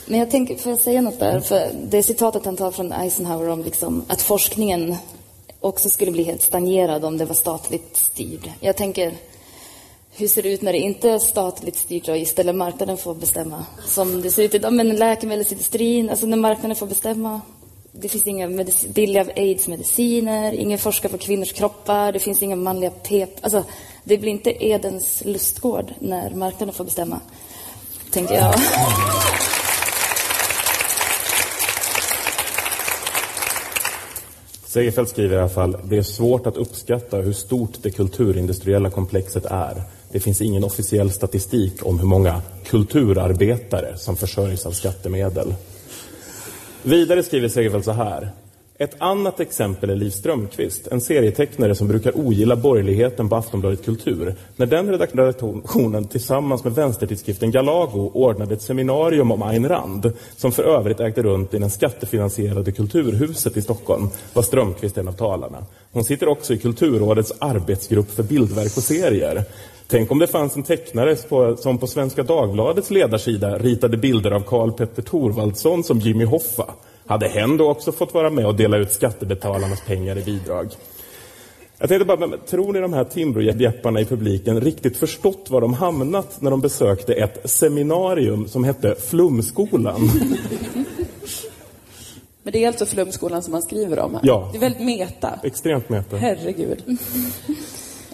[0.07, 1.41] Men jag tänker, får jag säga något där?
[1.41, 4.97] För det citatet han tar från Eisenhower om liksom att forskningen
[5.61, 8.53] också skulle bli helt stagnerad om det var statligt styrd.
[8.61, 9.13] Jag tänker,
[10.19, 13.65] hur ser det ut när det inte är statligt styrt och istället marknaden får bestämma?
[13.87, 17.41] Som det ser ut idag, men läkemedelsindustrin, alltså när marknaden får bestämma.
[17.93, 23.31] Det finns inga billiga aids-mediciner, ingen forskar på kvinnors kroppar, det finns inga manliga pep...
[23.41, 23.65] Alltså,
[24.05, 27.21] det blir inte Edens lustgård när marknaden får bestämma,
[28.11, 28.55] tänker jag.
[34.67, 39.45] Segerfeldt skriver i alla fall, det är svårt att uppskatta hur stort det kulturindustriella komplexet
[39.45, 39.83] är.
[40.11, 45.55] Det finns ingen officiell statistik om hur många kulturarbetare som försörjs av skattemedel.
[46.83, 48.31] Vidare skriver Segerfeldt så här.
[48.81, 54.35] Ett annat exempel är Liv Strömquist, en serietecknare som brukar ogilla borgerligheten på Aftonbladet Kultur.
[54.57, 60.63] När den redaktionen tillsammans med vänstertidskriften Galago ordnade ett seminarium om Ayn Rand, som för
[60.63, 65.67] övrigt ägde runt i det skattefinansierade Kulturhuset i Stockholm, var Strömquist en av talarna.
[65.93, 69.45] Hon sitter också i Kulturrådets arbetsgrupp för bildverk och serier.
[69.91, 71.17] Tänk om det fanns en tecknare
[71.57, 76.75] som på Svenska Dagbladets ledarsida ritade bilder av Karl Petter Thorvaldsson som Jimmy Hoffa.
[77.07, 80.69] Hade hen då också fått vara med och dela ut skattebetalarnas pengar i bidrag?
[81.79, 86.41] Jag tänkte bara, tror ni de här Timbrojepparna i publiken riktigt förstått var de hamnat
[86.41, 90.01] när de besökte ett seminarium som hette Flumskolan?
[92.43, 94.21] Men det är alltså Flumskolan som man skriver om här?
[94.25, 94.49] Ja.
[94.53, 95.41] Det är väldigt meta.
[95.43, 96.17] Extremt meta.
[96.17, 96.99] Herregud.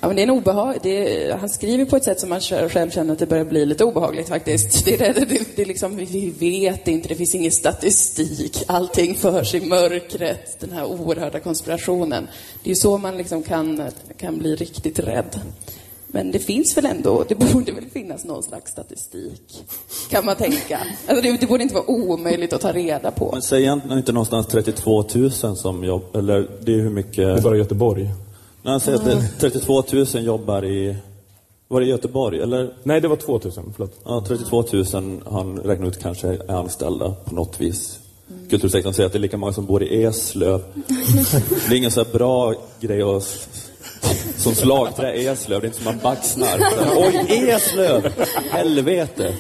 [0.05, 0.79] Ja, men det är en obehag...
[0.83, 3.67] Det är, han skriver på ett sätt som man själv känner att det börjar bli
[3.67, 4.85] lite obehagligt faktiskt.
[4.85, 8.65] Det, är, det, det, det är liksom, vi vet inte, det finns ingen statistik.
[8.67, 12.29] Allting förs i mörkret, den här oerhörda konspirationen.
[12.63, 13.83] Det är ju så man liksom kan,
[14.17, 15.41] kan bli riktigt rädd.
[16.07, 19.65] Men det finns väl ändå, det borde väl finnas någon slags statistik,
[20.11, 20.81] kan man tänka.
[21.07, 23.31] Alltså det, det borde inte vara omöjligt att ta reda på.
[23.33, 27.17] Men säg egentligen inte någonstans 32 000 som jobb, eller det är hur mycket?
[27.17, 28.11] Det är bara Göteborg.
[28.65, 30.97] Nej, han säger att 32 000 jobbar i
[31.69, 32.75] Var det Göteborg, eller?
[32.83, 33.73] Nej, det var 2000.
[33.77, 34.01] Förlåt.
[34.05, 37.99] Ja, 32 000 han räknar ut kanske är anställda på något vis.
[38.51, 40.63] Kultursektorn säger att det är lika många som bor i Eslöv.
[41.69, 43.49] Det är ingen så här bra grej att
[44.37, 46.59] som slagträ Eslöv, det är inte som man baxnar.
[46.97, 48.13] Oj, Eslöv!
[48.51, 49.35] Helvete!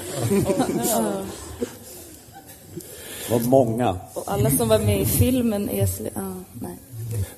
[3.31, 3.97] Vad många.
[4.15, 6.77] Och alla som var med i filmen sl- Ja, nej.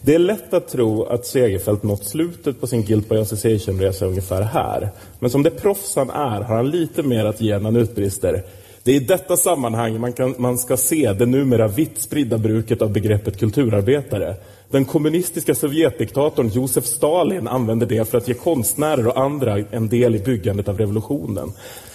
[0.00, 4.42] Det är lätt att tro att Segerfeldt nått slutet på sin Guilt by Association-resa ungefär
[4.42, 4.88] här.
[5.18, 8.42] Men som det proffs han är har han lite mer att ge när han utbrister.
[8.82, 12.82] Det är i detta sammanhang man, kan, man ska se det numera vitt spridda bruket
[12.82, 14.34] av begreppet kulturarbetare.
[14.70, 20.14] Den kommunistiska sovjetdiktatorn Josef Stalin använde det för att ge konstnärer och andra en del
[20.14, 21.52] i byggandet av revolutionen.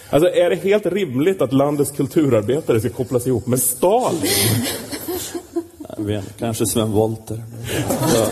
[0.10, 4.66] Alltså, är det helt rimligt att landets kulturarbetare ska kopplas ihop med Stalin?
[5.98, 7.44] Jag vet, kanske Sven Wollter.
[8.16, 8.28] Ja,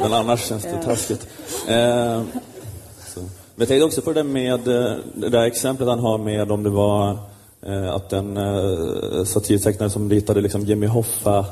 [0.00, 1.26] men annars känns det taskigt.
[1.68, 2.22] Eh,
[3.06, 3.20] så.
[3.20, 6.62] Men jag tänkte också på det med eh, det där exemplet han har med om
[6.62, 7.18] det var
[7.62, 11.44] eh, att den eh, satirtecknare som ritade liksom Jimmy Hoffa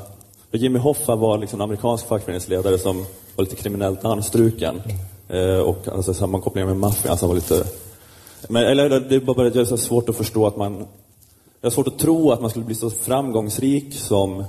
[0.51, 4.83] Jimmy Hoffa var liksom en amerikansk fackföreningsledare som var lite kriminellt anstruken.
[5.29, 7.65] Eh, och alltså sammankopplingar med maffian, alltså han var lite...
[8.49, 10.87] Men, eller det är bara det är så svårt att förstå att man...
[11.61, 14.45] Det är svårt att tro att man skulle bli så framgångsrik som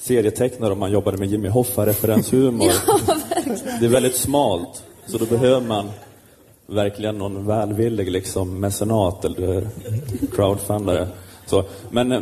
[0.00, 2.72] serietecknare om man jobbade med Jimmy Hoffa-referenshumor.
[3.80, 5.90] det är väldigt smalt, så då behöver man
[6.66, 9.68] verkligen någon välvillig liksom mecenat eller
[10.34, 11.08] crowdfundare.
[11.46, 12.20] Så, men eh,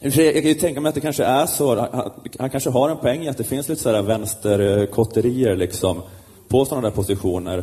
[0.00, 2.96] jag kan ju tänka mig att det kanske är så, han, han kanske har en
[2.96, 6.02] poäng i att det finns lite sådär vänsterkotterier liksom
[6.48, 7.58] på sådana där positioner.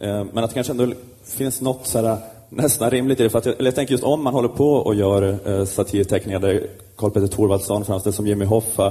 [0.00, 0.92] Eh, Men att det kanske ändå
[1.24, 2.18] finns något sådär
[2.56, 3.30] nästan rimligt i det.
[3.30, 6.38] För att jag, eller jag tänker just om man håller på och gör eh, satirteckningar
[6.38, 8.86] där Karl Petter Thorwaldsson framställs som Jimmy Hoffa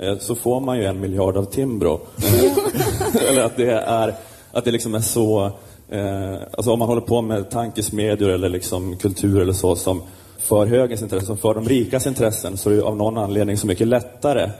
[0.00, 2.00] eh, så får man ju en miljard av Timbro.
[3.28, 4.14] Eller att det är,
[4.52, 5.46] att det liksom är så,
[5.88, 10.02] eh, alltså om man håller på med tankesmedjor eller liksom kultur eller så som
[10.38, 13.66] för högens intressen, som för de rikas intressen, så är det av någon anledning så
[13.66, 14.50] mycket lättare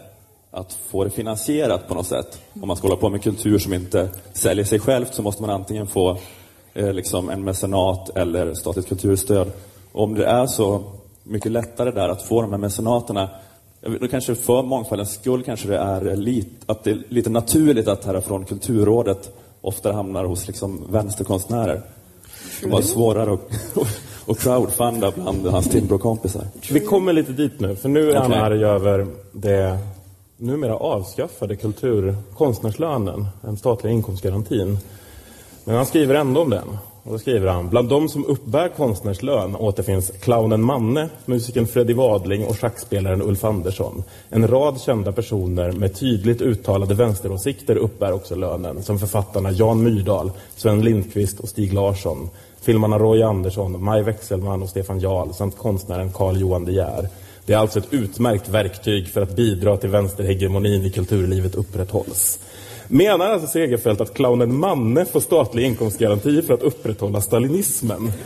[0.51, 2.41] att få det finansierat på något sätt.
[2.61, 5.51] Om man ska hålla på med kultur som inte säljer sig självt så måste man
[5.51, 6.19] antingen få
[6.79, 9.53] liksom en mecenat eller statligt kulturstöd.
[9.93, 10.83] Och om det är så
[11.25, 13.31] mycket lättare där att få de här mecenaterna,
[14.01, 18.05] då kanske för mångfaldens skull kanske det är lit, att det är lite naturligt att
[18.05, 21.83] härifrån Kulturrådet ofta hamnar hos liksom vänsterkonstnärer.
[22.63, 23.51] De har svårare att,
[24.29, 26.45] att crowdfunda bland hans Timbro-kompisar.
[26.71, 29.79] Vi kommer lite dit nu, för nu är han arg över det
[30.37, 34.79] numera avskaffade kultur, konstnärslönen, den statliga inkomstgarantin.
[35.69, 36.79] Men han skriver ändå om den.
[37.03, 42.45] Och då skriver han, bland de som uppbär konstnärslön återfinns clownen Manne, musikern Freddy Wadling
[42.45, 44.03] och schackspelaren Ulf Andersson.
[44.31, 50.31] En rad kända personer med tydligt uttalade vänsteråsikter uppbär också lönen, som författarna Jan Myrdal,
[50.57, 56.13] Sven Lindqvist och Stig Larsson, filmarna Roy Andersson, Maj Wechselman och Stefan Jarl samt konstnären
[56.13, 57.09] Carl Johan De Geer.
[57.47, 62.39] Det är alltså ett utmärkt verktyg för att bidra till vänsterhegemonin i kulturlivet upprätthålls.
[62.89, 68.13] Menar alltså Segerfeldt att clownen Manne får statlig inkomstgaranti för att upprätthålla stalinismen?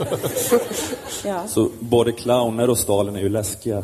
[1.25, 1.47] Ja.
[1.47, 3.83] Så både clowner och Stalin är ju läskiga.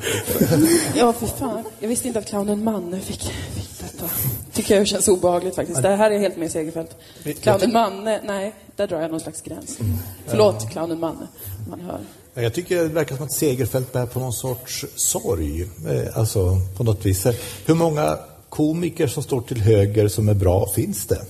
[0.96, 1.64] Ja, för fan.
[1.80, 3.22] Jag visste inte att clownen Manne fick,
[3.54, 4.10] fick detta.
[4.54, 5.82] Tycker jag känns obehagligt faktiskt.
[5.82, 6.96] Det här är helt med Segerfeldt.
[7.42, 9.80] Clownen Manne, nej, där drar jag någon slags gräns.
[10.28, 11.28] Förlåt, clownen Manne.
[11.70, 12.00] Man hör.
[12.44, 15.62] Jag tycker det verkar som att Segerfeldt bär på någon sorts sorg.
[15.62, 17.26] Eh, Alltså, på något vis.
[17.66, 18.18] Hur många
[18.50, 21.22] komiker som står till höger som är bra finns det?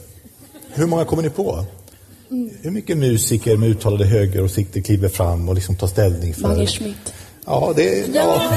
[0.74, 1.66] Hur många kommer ni på?
[2.62, 6.42] Hur mycket musiker med uttalade högeråsikter kliver fram och liksom tar ställning för...
[6.42, 7.14] Mange Schmidt.
[7.46, 8.52] Ja, det, ja,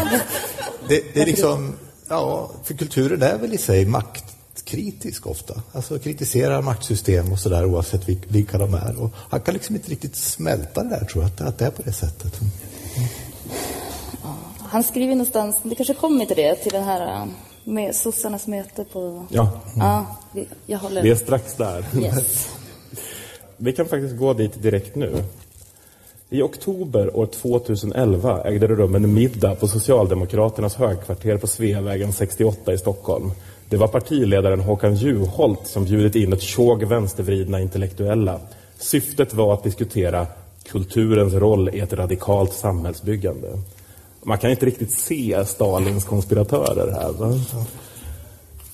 [0.88, 1.74] det, det är liksom...
[2.08, 5.62] Ja, för kulturen är väl i sig maktkritisk ofta.
[5.72, 9.00] Alltså kritiserar maktsystem och sådär oavsett vilk- vilka de är.
[9.00, 11.82] Och han kan liksom inte riktigt smälta det där, tror jag, att, det är på
[11.82, 12.40] det sättet.
[14.58, 17.28] Han skriver någonstans, det kanske kommer till det, till den här
[17.64, 19.26] med sossarnas möte på...
[19.30, 21.02] Ja, Ja, vi- jag håller...
[21.02, 21.84] vi är strax där.
[22.02, 22.48] Yes.
[23.56, 25.24] Vi kan faktiskt gå dit direkt nu.
[26.30, 32.72] I oktober år 2011 ägde det rum en middag på Socialdemokraternas högkvarter på Sveavägen 68
[32.72, 33.30] i Stockholm.
[33.68, 38.40] Det var partiledaren Håkan Juholt som bjudit in ett tjog vänstervridna intellektuella.
[38.78, 40.26] Syftet var att diskutera
[40.64, 43.48] kulturens roll i ett radikalt samhällsbyggande.
[44.22, 47.12] Man kan inte riktigt se Stalins konspiratörer här.
[47.12, 47.40] Va?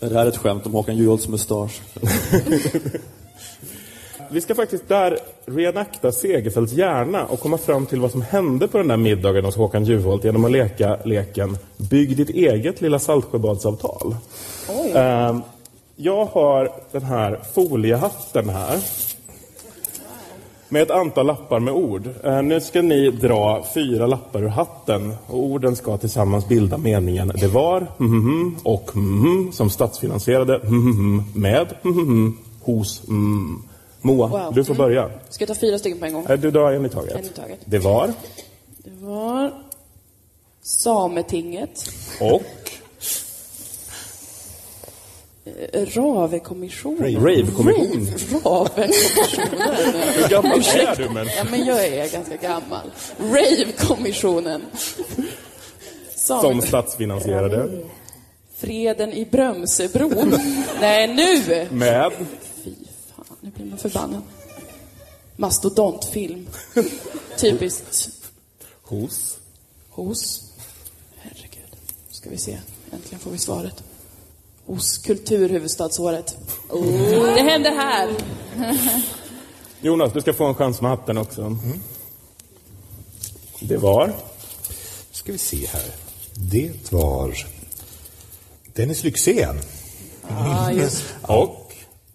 [0.01, 1.80] Är det här ett skämt om Håkan Juholts mustasch?
[4.30, 8.78] Vi ska faktiskt där reenakta Segerfeldts hjärna och komma fram till vad som hände på
[8.78, 14.16] den där middagen hos Håkan Juholt genom att leka leken Bygg ditt eget lilla Saltsjöbadsavtal.
[14.94, 15.42] Ehm,
[15.96, 18.78] Jag har den här foliehatten här.
[20.69, 22.09] Med ett antal lappar med ord.
[22.25, 27.29] Eh, nu ska ni dra fyra lappar ur hatten och orden ska tillsammans bilda meningen
[27.29, 31.66] det var mhm, och mhm, som statsfinansierade mhm, med
[32.61, 33.03] hos.
[34.01, 34.55] Moa, Wow.
[34.55, 35.11] du får börja.
[35.29, 36.27] Ska jag ta fyra stycken på en gång?
[36.29, 37.16] Eh, Du drar en i taget.
[37.16, 37.59] En i taget.
[37.64, 38.12] Det var
[38.79, 39.53] Det var
[40.62, 41.91] Sametinget,
[42.21, 42.43] och
[45.72, 47.14] eh, Ravekommissionen.
[47.14, 48.09] Ravekommission.
[48.44, 49.72] Ravekommissionen.
[50.14, 51.09] Hur gammal är du?
[51.11, 51.26] Men?
[51.36, 52.90] Ja, men jag är ganska gammal.
[53.18, 54.62] Ravekommissionen.
[56.14, 56.62] Som Same...
[56.62, 57.84] statsfinansierade
[58.57, 60.34] Freden i Brömsebron.
[60.80, 61.66] Nej, nu!
[61.70, 62.12] med
[62.64, 62.74] Fy
[63.16, 64.22] fan, nu blir man förbannad.
[65.36, 66.49] Mastodontfilm.
[67.36, 68.11] Typiskt
[68.82, 69.38] hos
[70.05, 70.42] hos...
[71.16, 71.76] Herregud.
[72.11, 72.59] Ska vi se.
[72.92, 73.84] Äntligen får vi svaret.
[74.69, 76.37] Hos Kulturhuvudstadsåret.
[77.35, 78.09] Det händer här.
[79.81, 81.57] Jonas, du ska få en chans med hatten också.
[83.61, 84.12] Det var
[85.11, 85.83] ska vi se här.
[86.35, 87.35] Det var
[88.75, 89.59] Dennis Lyxzén.
[90.29, 91.69] Ja, just och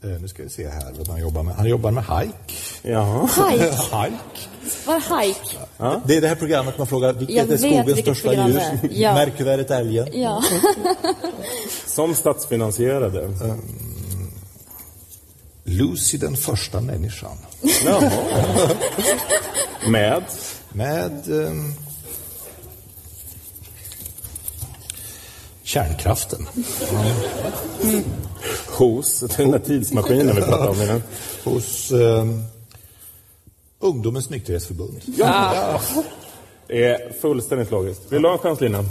[0.04, 1.56] Eh, Nu ska vi se här vad han jobbar med.
[1.56, 2.54] Han jobbar med hike.
[2.82, 3.50] Jaha.
[3.50, 3.64] Hike.
[3.72, 4.48] hike.
[4.86, 5.58] Var hike?
[6.06, 8.54] Det är det här programmet man frågar vilket Jag är skogens största djur?
[8.54, 9.02] det är.
[9.02, 9.14] Ja.
[9.14, 10.08] Märkvärdigt älgen.
[10.14, 10.44] Ja.
[11.94, 13.30] Som statsfinansierade.
[15.64, 17.38] Lucy den första människan.
[17.86, 18.12] Jaha.
[19.88, 20.24] Med
[20.70, 21.74] Med ehm,
[25.64, 26.48] kärnkraften.
[28.68, 31.04] hos den där tidsmaskinen vi pratade om innan.
[31.44, 32.44] Hos ehm,
[33.80, 35.02] Ungdomens nykterhetsförbund.
[35.06, 35.82] Ja.
[36.68, 38.02] Det är fullständigt logiskt.
[38.12, 38.86] Vill du ha en chans Lina?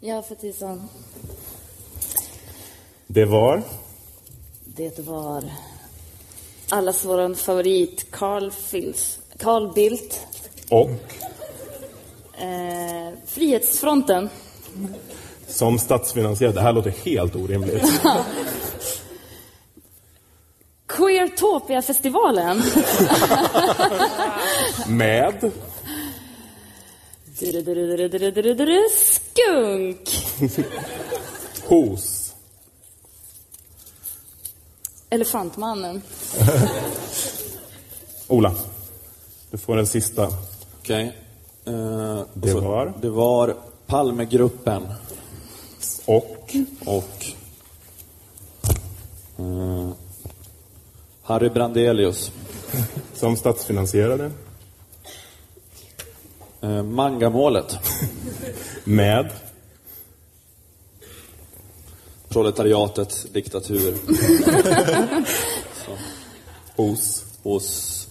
[0.00, 0.88] ja, för tusan.
[3.06, 3.62] Det var?
[4.64, 5.44] Det var
[6.68, 10.20] allas vår favorit Carl, Fils, Carl Bildt.
[10.70, 10.90] Och?
[12.40, 14.28] Eh, Frihetsfronten.
[15.46, 16.54] Som statsfinansierad.
[16.54, 17.84] Det här låter helt orimligt.
[20.86, 22.62] Queertopia-festivalen.
[24.86, 25.50] Med?
[28.90, 30.24] Skunk.
[31.64, 32.23] Hos?
[35.14, 36.02] Elefantmannen.
[38.28, 38.54] Ola.
[39.50, 40.28] Du får den sista.
[40.80, 41.16] Okej.
[41.64, 42.92] Eh, Det var?
[43.00, 43.56] Det var
[43.86, 44.82] Palmegruppen
[46.04, 46.56] Och
[46.86, 47.26] och
[49.38, 49.90] eh,
[51.22, 52.32] Harry Brandelius.
[53.14, 54.30] som statsfinansierade.
[56.60, 57.78] Eh, mangamålet.
[58.84, 59.30] Med
[62.34, 63.94] Proletariatet, diktatur
[66.76, 68.08] hos hos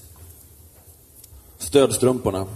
[1.57, 2.47] Stödstrumporna.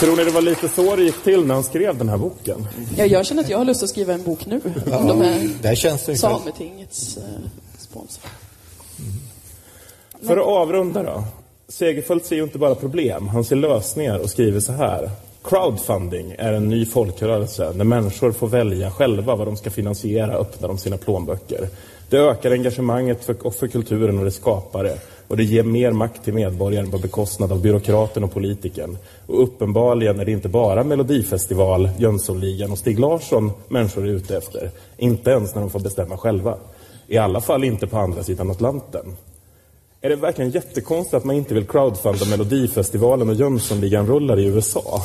[0.00, 2.66] Tror ni det var lite så det gick till när han skrev den här boken?
[2.96, 4.60] Ja, jag känner att jag har lust att skriva en bok nu.
[4.86, 7.22] Om de är Där känns det Sametingets eh,
[7.78, 8.24] sponsor.
[10.22, 11.24] För att avrunda då.
[11.68, 15.10] Segerfeldt ser ju inte bara problem, han ser lösningar och skriver så här.
[15.44, 20.68] Crowdfunding är en ny folkrörelse där människor får välja själva vad de ska finansiera öppnar
[20.68, 21.68] de sina plånböcker.
[22.08, 24.98] Det ökar engagemanget för, och för kulturen och det skapar det.
[25.28, 28.98] och det ger mer makt till medborgaren på bekostnad av byråkraten och politikern.
[29.26, 34.70] Och uppenbarligen är det inte bara Melodifestival, Jönssonligan och Stig Larsson människor är ute efter.
[34.96, 36.56] Inte ens när de får bestämma själva.
[37.06, 39.16] I alla fall inte på andra sidan Atlanten.
[40.04, 45.02] Är det verkligen jättekonstigt att man inte vill crowdfunda Melodifestivalen och Jönssonligan-rullar i USA?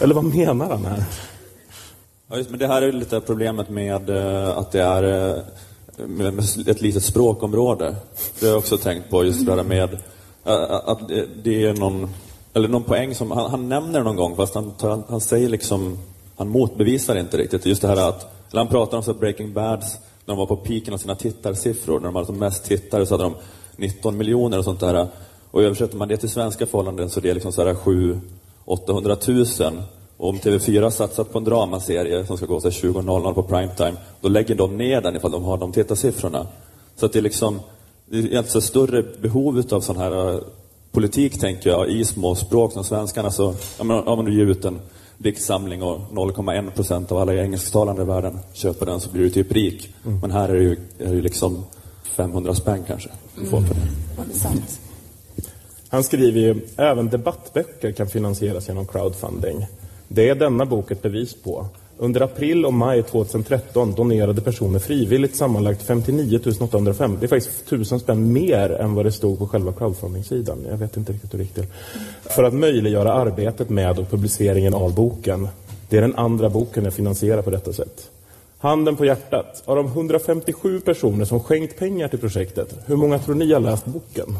[0.00, 1.04] Eller vad menar han här?
[2.30, 5.42] Ja, just, men det här är lite problemet med eh, att det är eh,
[6.06, 6.38] med,
[6.68, 7.96] ett litet språkområde.
[8.40, 9.92] Det har jag också tänkt på, just det där med
[10.44, 12.08] eh, att det- det är någon,
[12.54, 15.98] eller någon poäng som, han, han nämner någon gång, fast han, tar, han säger liksom,
[16.36, 17.66] han motbevisar inte riktigt.
[17.66, 19.84] Just det här att, eller han pratar om så Breaking Bad,
[20.26, 23.14] när de var på piken av sina tittarsiffror, när de hade som mest tittare så
[23.14, 23.34] hade de
[23.76, 25.08] 19 miljoner och sånt där.
[25.50, 28.20] Och översätter man det till svenska förhållanden så det är liksom så här 7
[28.64, 29.46] 800 000.
[30.16, 34.28] Och om TV4 har satsat på en dramaserie som ska gå 20.00 på primetime, då
[34.28, 36.46] lägger de ner den ifall de har de tittarsiffrorna.
[36.96, 37.60] Så att det är liksom,
[38.06, 40.40] det är alltså större behov av sån här eh,
[40.92, 43.30] politik, tänker jag, i små språk som svenskarna.
[43.30, 44.80] Så, ja, om du ger ut en
[45.18, 49.52] diktsamling och 0,1 procent av alla engelsktalande i världen köper den så blir du typ
[49.52, 49.94] rik.
[50.22, 51.64] Men här är det ju, är det liksom
[52.16, 53.08] 500 spänn kanske
[53.50, 54.34] får för det.
[54.34, 54.80] Sant.
[55.88, 59.66] Han skriver ju även debattböcker kan finansieras genom crowdfunding.
[60.08, 61.66] Det är denna bok ett bevis på.
[61.98, 67.16] Under april och maj 2013 donerade personer frivilligt sammanlagt 59 805.
[67.20, 70.58] Det är faktiskt 1000 spänn mer än vad det stod på själva crowdfunding-sidan.
[70.70, 71.66] Jag vet inte riktigt hur det gick till.
[72.22, 75.48] För att möjliggöra arbetet med och publiceringen av boken.
[75.88, 78.10] Det är den andra boken jag finansierar på detta sätt.
[78.58, 79.62] Handen på hjärtat.
[79.64, 83.84] Av de 157 personer som skänkt pengar till projektet, hur många tror ni har läst
[83.84, 84.38] boken?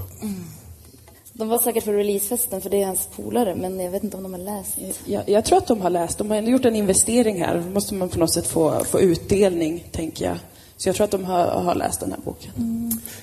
[1.39, 4.23] De var säkert för releasefesten, för det är hans polare, men jag vet inte om
[4.23, 4.79] de har läst.
[5.05, 6.19] Jag, jag tror att de har läst.
[6.19, 7.63] De har ändå gjort en investering här.
[7.67, 10.39] Då måste man på något sätt få, få utdelning, tänker jag.
[10.77, 12.51] Så jag tror att de har, har läst den här boken.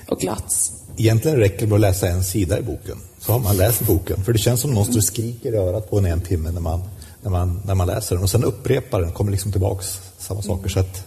[0.08, 0.72] Och glatts.
[0.96, 4.24] Egentligen räcker det med att läsa en sida i boken, så har man läst boken.
[4.24, 6.60] För det känns som någon står och skriker i örat på en en timme när
[6.60, 6.82] man,
[7.22, 8.22] när, man, när man läser den.
[8.24, 10.68] Och sen upprepar den, kommer liksom tillbaks samma saker.
[10.68, 11.06] Så att,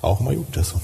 [0.00, 0.78] ja, har man gjort det så.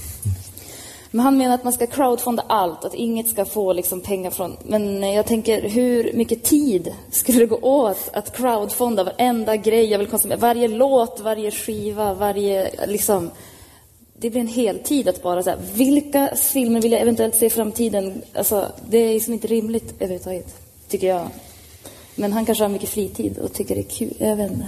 [1.13, 4.57] Men han menar att man ska crowdfunda allt, att inget ska få liksom pengar från...
[4.63, 9.99] Men jag tänker, hur mycket tid skulle det gå åt att crowdfunda varenda grej jag
[9.99, 10.39] vill konsumera?
[10.39, 12.85] Varje låt, varje skiva, varje...
[12.87, 13.31] Liksom,
[14.17, 18.21] det blir en heltid att bara säga vilka filmer vill jag eventuellt se i framtiden?
[18.33, 20.55] Alltså, det är liksom inte rimligt överhuvudtaget,
[20.89, 21.27] tycker jag.
[22.15, 24.13] Men han kanske har mycket fritid och tycker det är kul.
[24.17, 24.65] Jag vet inte.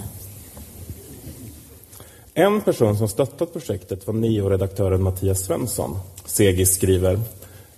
[2.36, 5.96] En person som stöttat projektet var nio-redaktören Mattias Svensson.
[6.26, 7.20] Segis skriver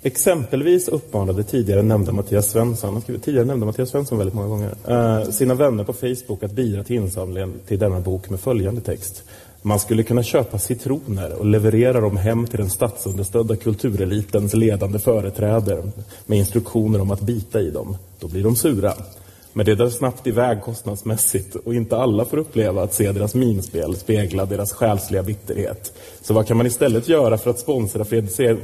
[0.02, 4.74] Exempelvis uppmanade tidigare nämnda Mattias Svensson, han skriver tidigare nämnda Mattias Svensson väldigt många gånger,
[4.88, 9.22] eh, sina vänner på Facebook att bidra till insamlingen till denna bok med följande text.
[9.62, 15.82] Man skulle kunna köpa citroner och leverera dem hem till den statsunderstödda kulturelitens ledande företrädare
[16.26, 17.96] med instruktioner om att bita i dem.
[18.20, 18.92] Då blir de sura.
[19.56, 23.96] Men det drar snabbt iväg kostnadsmässigt och inte alla får uppleva att se deras minspel
[23.96, 25.92] spegla deras själsliga bitterhet.
[26.22, 28.56] Så vad kan man istället göra för att sponsra Fredrik Se-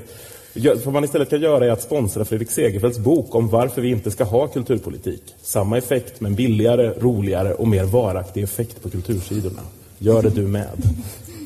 [0.54, 3.90] gö- vad man istället kan göra är att sponsra Fredrik Segerfeldts bok om varför vi
[3.90, 5.22] inte ska ha kulturpolitik.
[5.42, 9.60] Samma effekt men billigare, roligare och mer varaktig effekt på kultursidorna.
[9.98, 10.68] Gör det du med.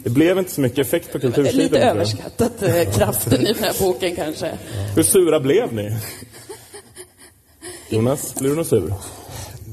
[0.05, 1.63] Det blev inte så mycket effekt på kultursidorna.
[1.63, 4.59] Lite överskattat eh, kraften i den här boken kanske.
[4.97, 5.97] Hur sura blev ni?
[7.91, 8.95] Jonas, blir du någon sur?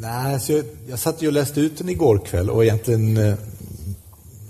[0.04, 3.34] Nej, så jag, jag satt ju och läste ut den igår kväll och egentligen eh,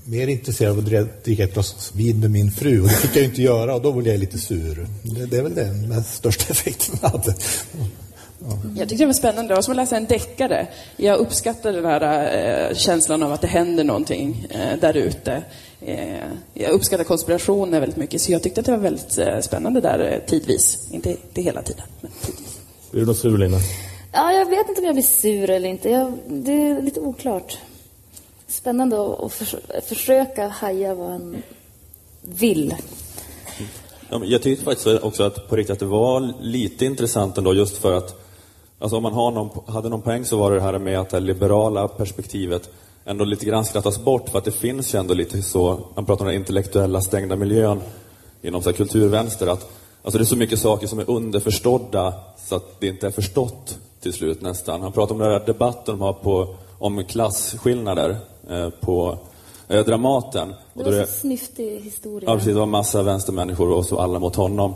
[0.06, 2.82] mer intresserad av att dricka ett glas vin med min fru.
[2.82, 4.88] Och det fick jag ju inte göra och då blev jag lite sur.
[5.04, 7.36] Det, det är väl den med största effekten jag hade.
[8.76, 9.52] Jag tyckte det var spännande.
[9.52, 10.68] Det var som att läsa en deckare.
[10.98, 15.44] Jag uppskattar den här eh, känslan av att det händer någonting eh, där ute.
[15.82, 19.82] Eh, jag uppskattar konspirationer väldigt mycket, så jag tyckte att det var väldigt eh, spännande
[19.82, 20.88] där eh, tidvis.
[20.92, 22.60] Inte, inte hela tiden, men tidvis.
[22.92, 23.58] Blir du någon sur Lina?
[24.16, 25.90] Ja, jag vet inte om jag blir sur eller inte.
[25.90, 27.58] Jag, det är lite oklart.
[28.48, 31.44] Spännande att, förs försöka haja vad han
[32.22, 32.76] vill.
[34.24, 37.94] Jag tyckte faktiskt också att på riktigt att det var lite intressant ändå just för
[37.94, 38.20] att
[38.80, 41.10] Alltså om man har någon, hade någon poäng så var det det här med att
[41.10, 42.70] det liberala perspektivet
[43.06, 46.26] ändå lite grann skrattas bort för att det finns ju ändå lite så, man pratar
[46.26, 47.82] om den intellektuella stängda miljön
[48.42, 49.72] inom så här kulturvänster att
[50.04, 53.78] alltså det är så mycket saker som är underförstådda så att det inte är förstått
[54.04, 54.82] till slut nästan.
[54.82, 58.18] Han pratar om den här debatten de har på, om klasskillnader
[58.50, 59.18] eh, på
[59.68, 60.54] eh, Dramaten.
[60.74, 62.30] Det var så snyftig historia.
[62.30, 62.54] Ja, precis.
[62.54, 64.76] Det var massa vänstermänniskor och så alla mot honom.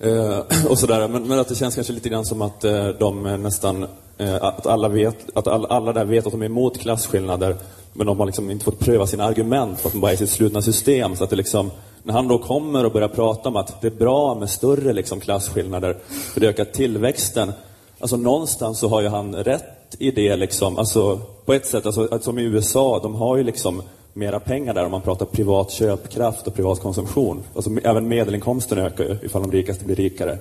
[0.00, 0.38] Eh,
[0.68, 1.08] och sådär.
[1.08, 3.86] Men, men att det känns kanske lite grann som att eh, de nästan,
[4.18, 7.56] eh, att alla vet, att all, alla där vet att de är emot klasskillnader.
[7.92, 10.18] Men de har liksom inte fått pröva sina argument för att de bara är i
[10.18, 11.16] sitt slutna system.
[11.16, 11.70] Så att det liksom,
[12.02, 15.20] när han då kommer och börjar prata om att det är bra med större liksom
[15.20, 17.52] klasskillnader, för det ökar tillväxten.
[18.00, 20.78] Alltså någonstans så har ju han rätt i det liksom.
[20.78, 23.82] Alltså på ett sätt, alltså, att som i USA, de har ju liksom
[24.12, 27.42] mera pengar där om man pratar privat köpkraft och privat konsumtion.
[27.54, 30.38] Alltså, även medelinkomsten ökar ju ifall de rikaste blir rikare.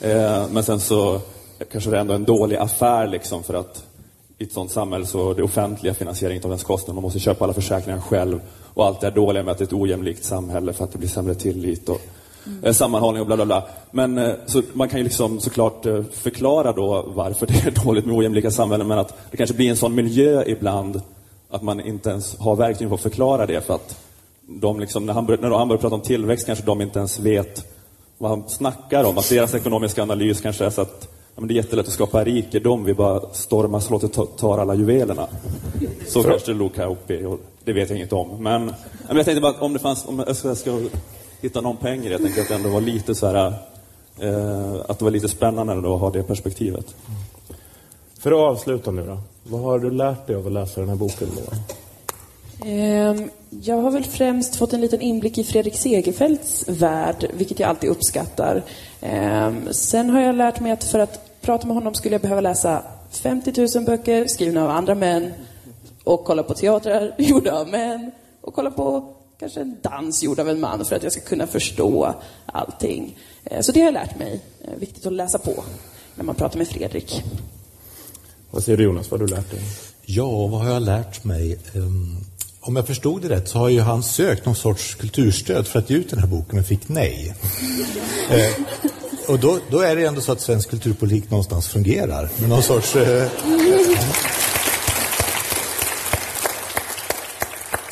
[0.00, 1.20] Eh, men sen så
[1.72, 3.84] kanske det är ändå en dålig affär liksom för att
[4.38, 6.94] i ett sånt samhälle så är det offentliga finansiering av ens kostnader.
[6.94, 8.40] Man måste köpa alla försäkringar själv
[8.74, 10.98] och allt det här dåliga med att det är ett ojämlikt samhälle för att det
[10.98, 12.00] blir sämre tillit och
[12.62, 13.62] eh, sammanhållning och bla bla bla.
[13.90, 18.06] Men eh, så man kan ju liksom såklart eh, förklara då varför det är dåligt
[18.06, 21.02] med ojämlika samhällen men att det kanske blir en sån miljö ibland
[21.50, 24.04] att man inte ens har verktyg för att förklara det för att
[24.46, 27.18] de liksom, när, han bör, när han börjar prata om tillväxt kanske de inte ens
[27.18, 27.64] vet
[28.18, 29.18] vad han snackar om.
[29.18, 32.24] Att deras ekonomiska analys kanske är så att ja, men det är jättelätt att skapa
[32.24, 35.26] rikedom, vi bara stormar slottet och tar alla juvelerna.
[36.06, 38.42] Så kanske det låg Kauppi, och det vet jag inget om.
[38.42, 38.64] Men,
[39.08, 40.80] men jag tänkte bara om det fanns, om jag ska
[41.44, 43.52] hitta någon poäng i det, jag tänkte att det ändå var lite så här,
[44.18, 46.94] eh, att det var lite spännande ändå att ha det perspektivet.
[48.18, 49.18] För att avsluta nu då.
[49.42, 51.28] Vad har du lärt dig av att läsa den här boken?
[51.36, 51.56] Då?
[52.66, 57.68] Ehm, Jag har väl främst fått en liten inblick i Fredrik Segerfeldts värld, vilket jag
[57.68, 58.62] alltid uppskattar.
[59.00, 62.40] Ehm, Sen har jag lärt mig att för att prata med honom skulle jag behöva
[62.40, 65.32] läsa 50 000 böcker skrivna av andra män
[66.04, 70.48] och kolla på teatrar gjorda av män och kolla på kanske en dans gjord av
[70.48, 72.14] en man för att jag ska kunna förstå
[72.46, 73.18] allting.
[73.44, 74.40] Eh, Så det har jag lärt mig.
[74.64, 75.64] Eh, Viktigt att läsa på
[76.14, 77.22] när man pratar med Fredrik.
[78.50, 79.60] Vad säger du Jonas, vad har du lärt dig?
[80.06, 81.58] Ja, vad har jag lärt mig?
[81.74, 82.16] Ehm,
[82.60, 85.90] Om jag förstod det rätt så har ju han sökt någon sorts kulturstöd för att
[85.90, 87.34] ge ut den här boken men fick nej.
[88.30, 88.52] Eh,
[89.28, 92.96] och då, då är det ändå så att svensk kulturpolitik någonstans fungerar med någon sorts...
[92.96, 93.28] Eh,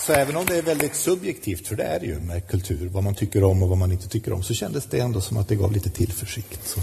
[0.06, 3.04] så även om det är väldigt subjektivt, för det är det ju med kultur, vad
[3.04, 5.48] man tycker om och vad man inte tycker om, så kändes det ändå som att
[5.48, 6.68] det gav lite tillförsikt.
[6.68, 6.80] Så.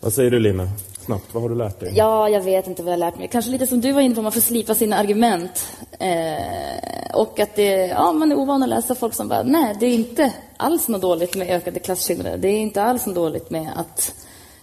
[0.00, 0.70] Vad säger du Lina?
[1.04, 1.92] Snabbt, vad har du lärt dig?
[1.96, 3.28] Ja, jag vet inte vad jag har lärt mig.
[3.28, 5.66] Kanske lite som du var inne på, man får slipa sina argument.
[5.98, 9.86] Eh, och att det, ja, man är ovan att läsa folk som bara, nej, det
[9.86, 12.38] är inte alls något dåligt med ökade klasskillnader.
[12.38, 14.14] Det är inte alls något dåligt med att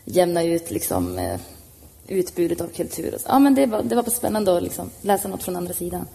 [0.05, 1.39] jämna ut liksom, eh,
[2.07, 3.13] utbudet av kultur.
[3.15, 3.27] Och så.
[3.29, 6.05] Ja, men det var, det var spännande att liksom, läsa något från andra sidan.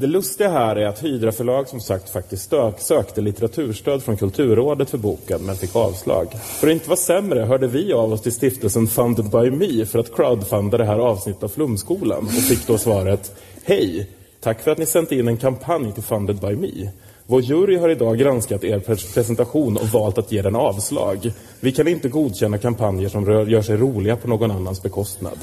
[0.00, 4.90] Det lustiga här är att Hydra förlag som sagt faktiskt stök, sökte litteraturstöd från Kulturrådet
[4.90, 6.28] för boken men fick avslag.
[6.32, 9.98] För att inte vara sämre hörde vi av oss till stiftelsen Funded by Me för
[9.98, 14.10] att crowdfunda det här avsnittet av Flumskolan och fick då svaret Hej!
[14.40, 16.90] Tack för att ni sänt in en kampanj till Funded by Me.
[17.26, 18.78] Vår jury har idag granskat er
[19.14, 21.32] presentation och valt att ge den avslag.
[21.60, 25.38] Vi kan inte godkänna kampanjer som rör, gör sig roliga på någon annans bekostnad.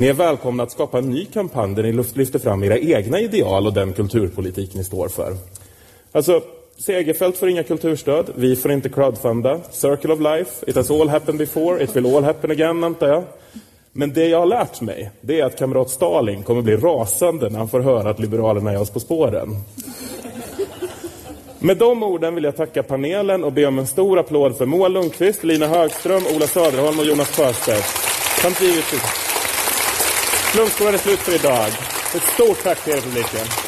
[0.00, 3.66] Ni är välkomna att skapa en ny kampanj där ni lyfter fram era egna ideal
[3.66, 5.36] och den kulturpolitik ni står för.
[6.12, 6.42] Alltså,
[6.78, 9.60] Segerfält får inga kulturstöd, vi får inte crowdfunda.
[9.70, 13.24] Circle of life, it has all happened before, it will all happen again, antar jag.
[13.92, 17.58] Men det jag har lärt mig, det är att kamrat Stalin kommer bli rasande när
[17.58, 19.56] han får höra att Liberalerna är oss på spåren.
[21.58, 24.88] Med de orden vill jag tacka panelen och be om en stor applåd för Moa
[24.88, 27.86] Lundqvist, Lina Högström, Ola Söderholm och Jonas Sjöstedt.
[28.42, 29.27] Samt givetvis
[30.52, 31.66] Flumskolan är slut för idag.
[32.14, 33.67] Ett stort tack till er publiken.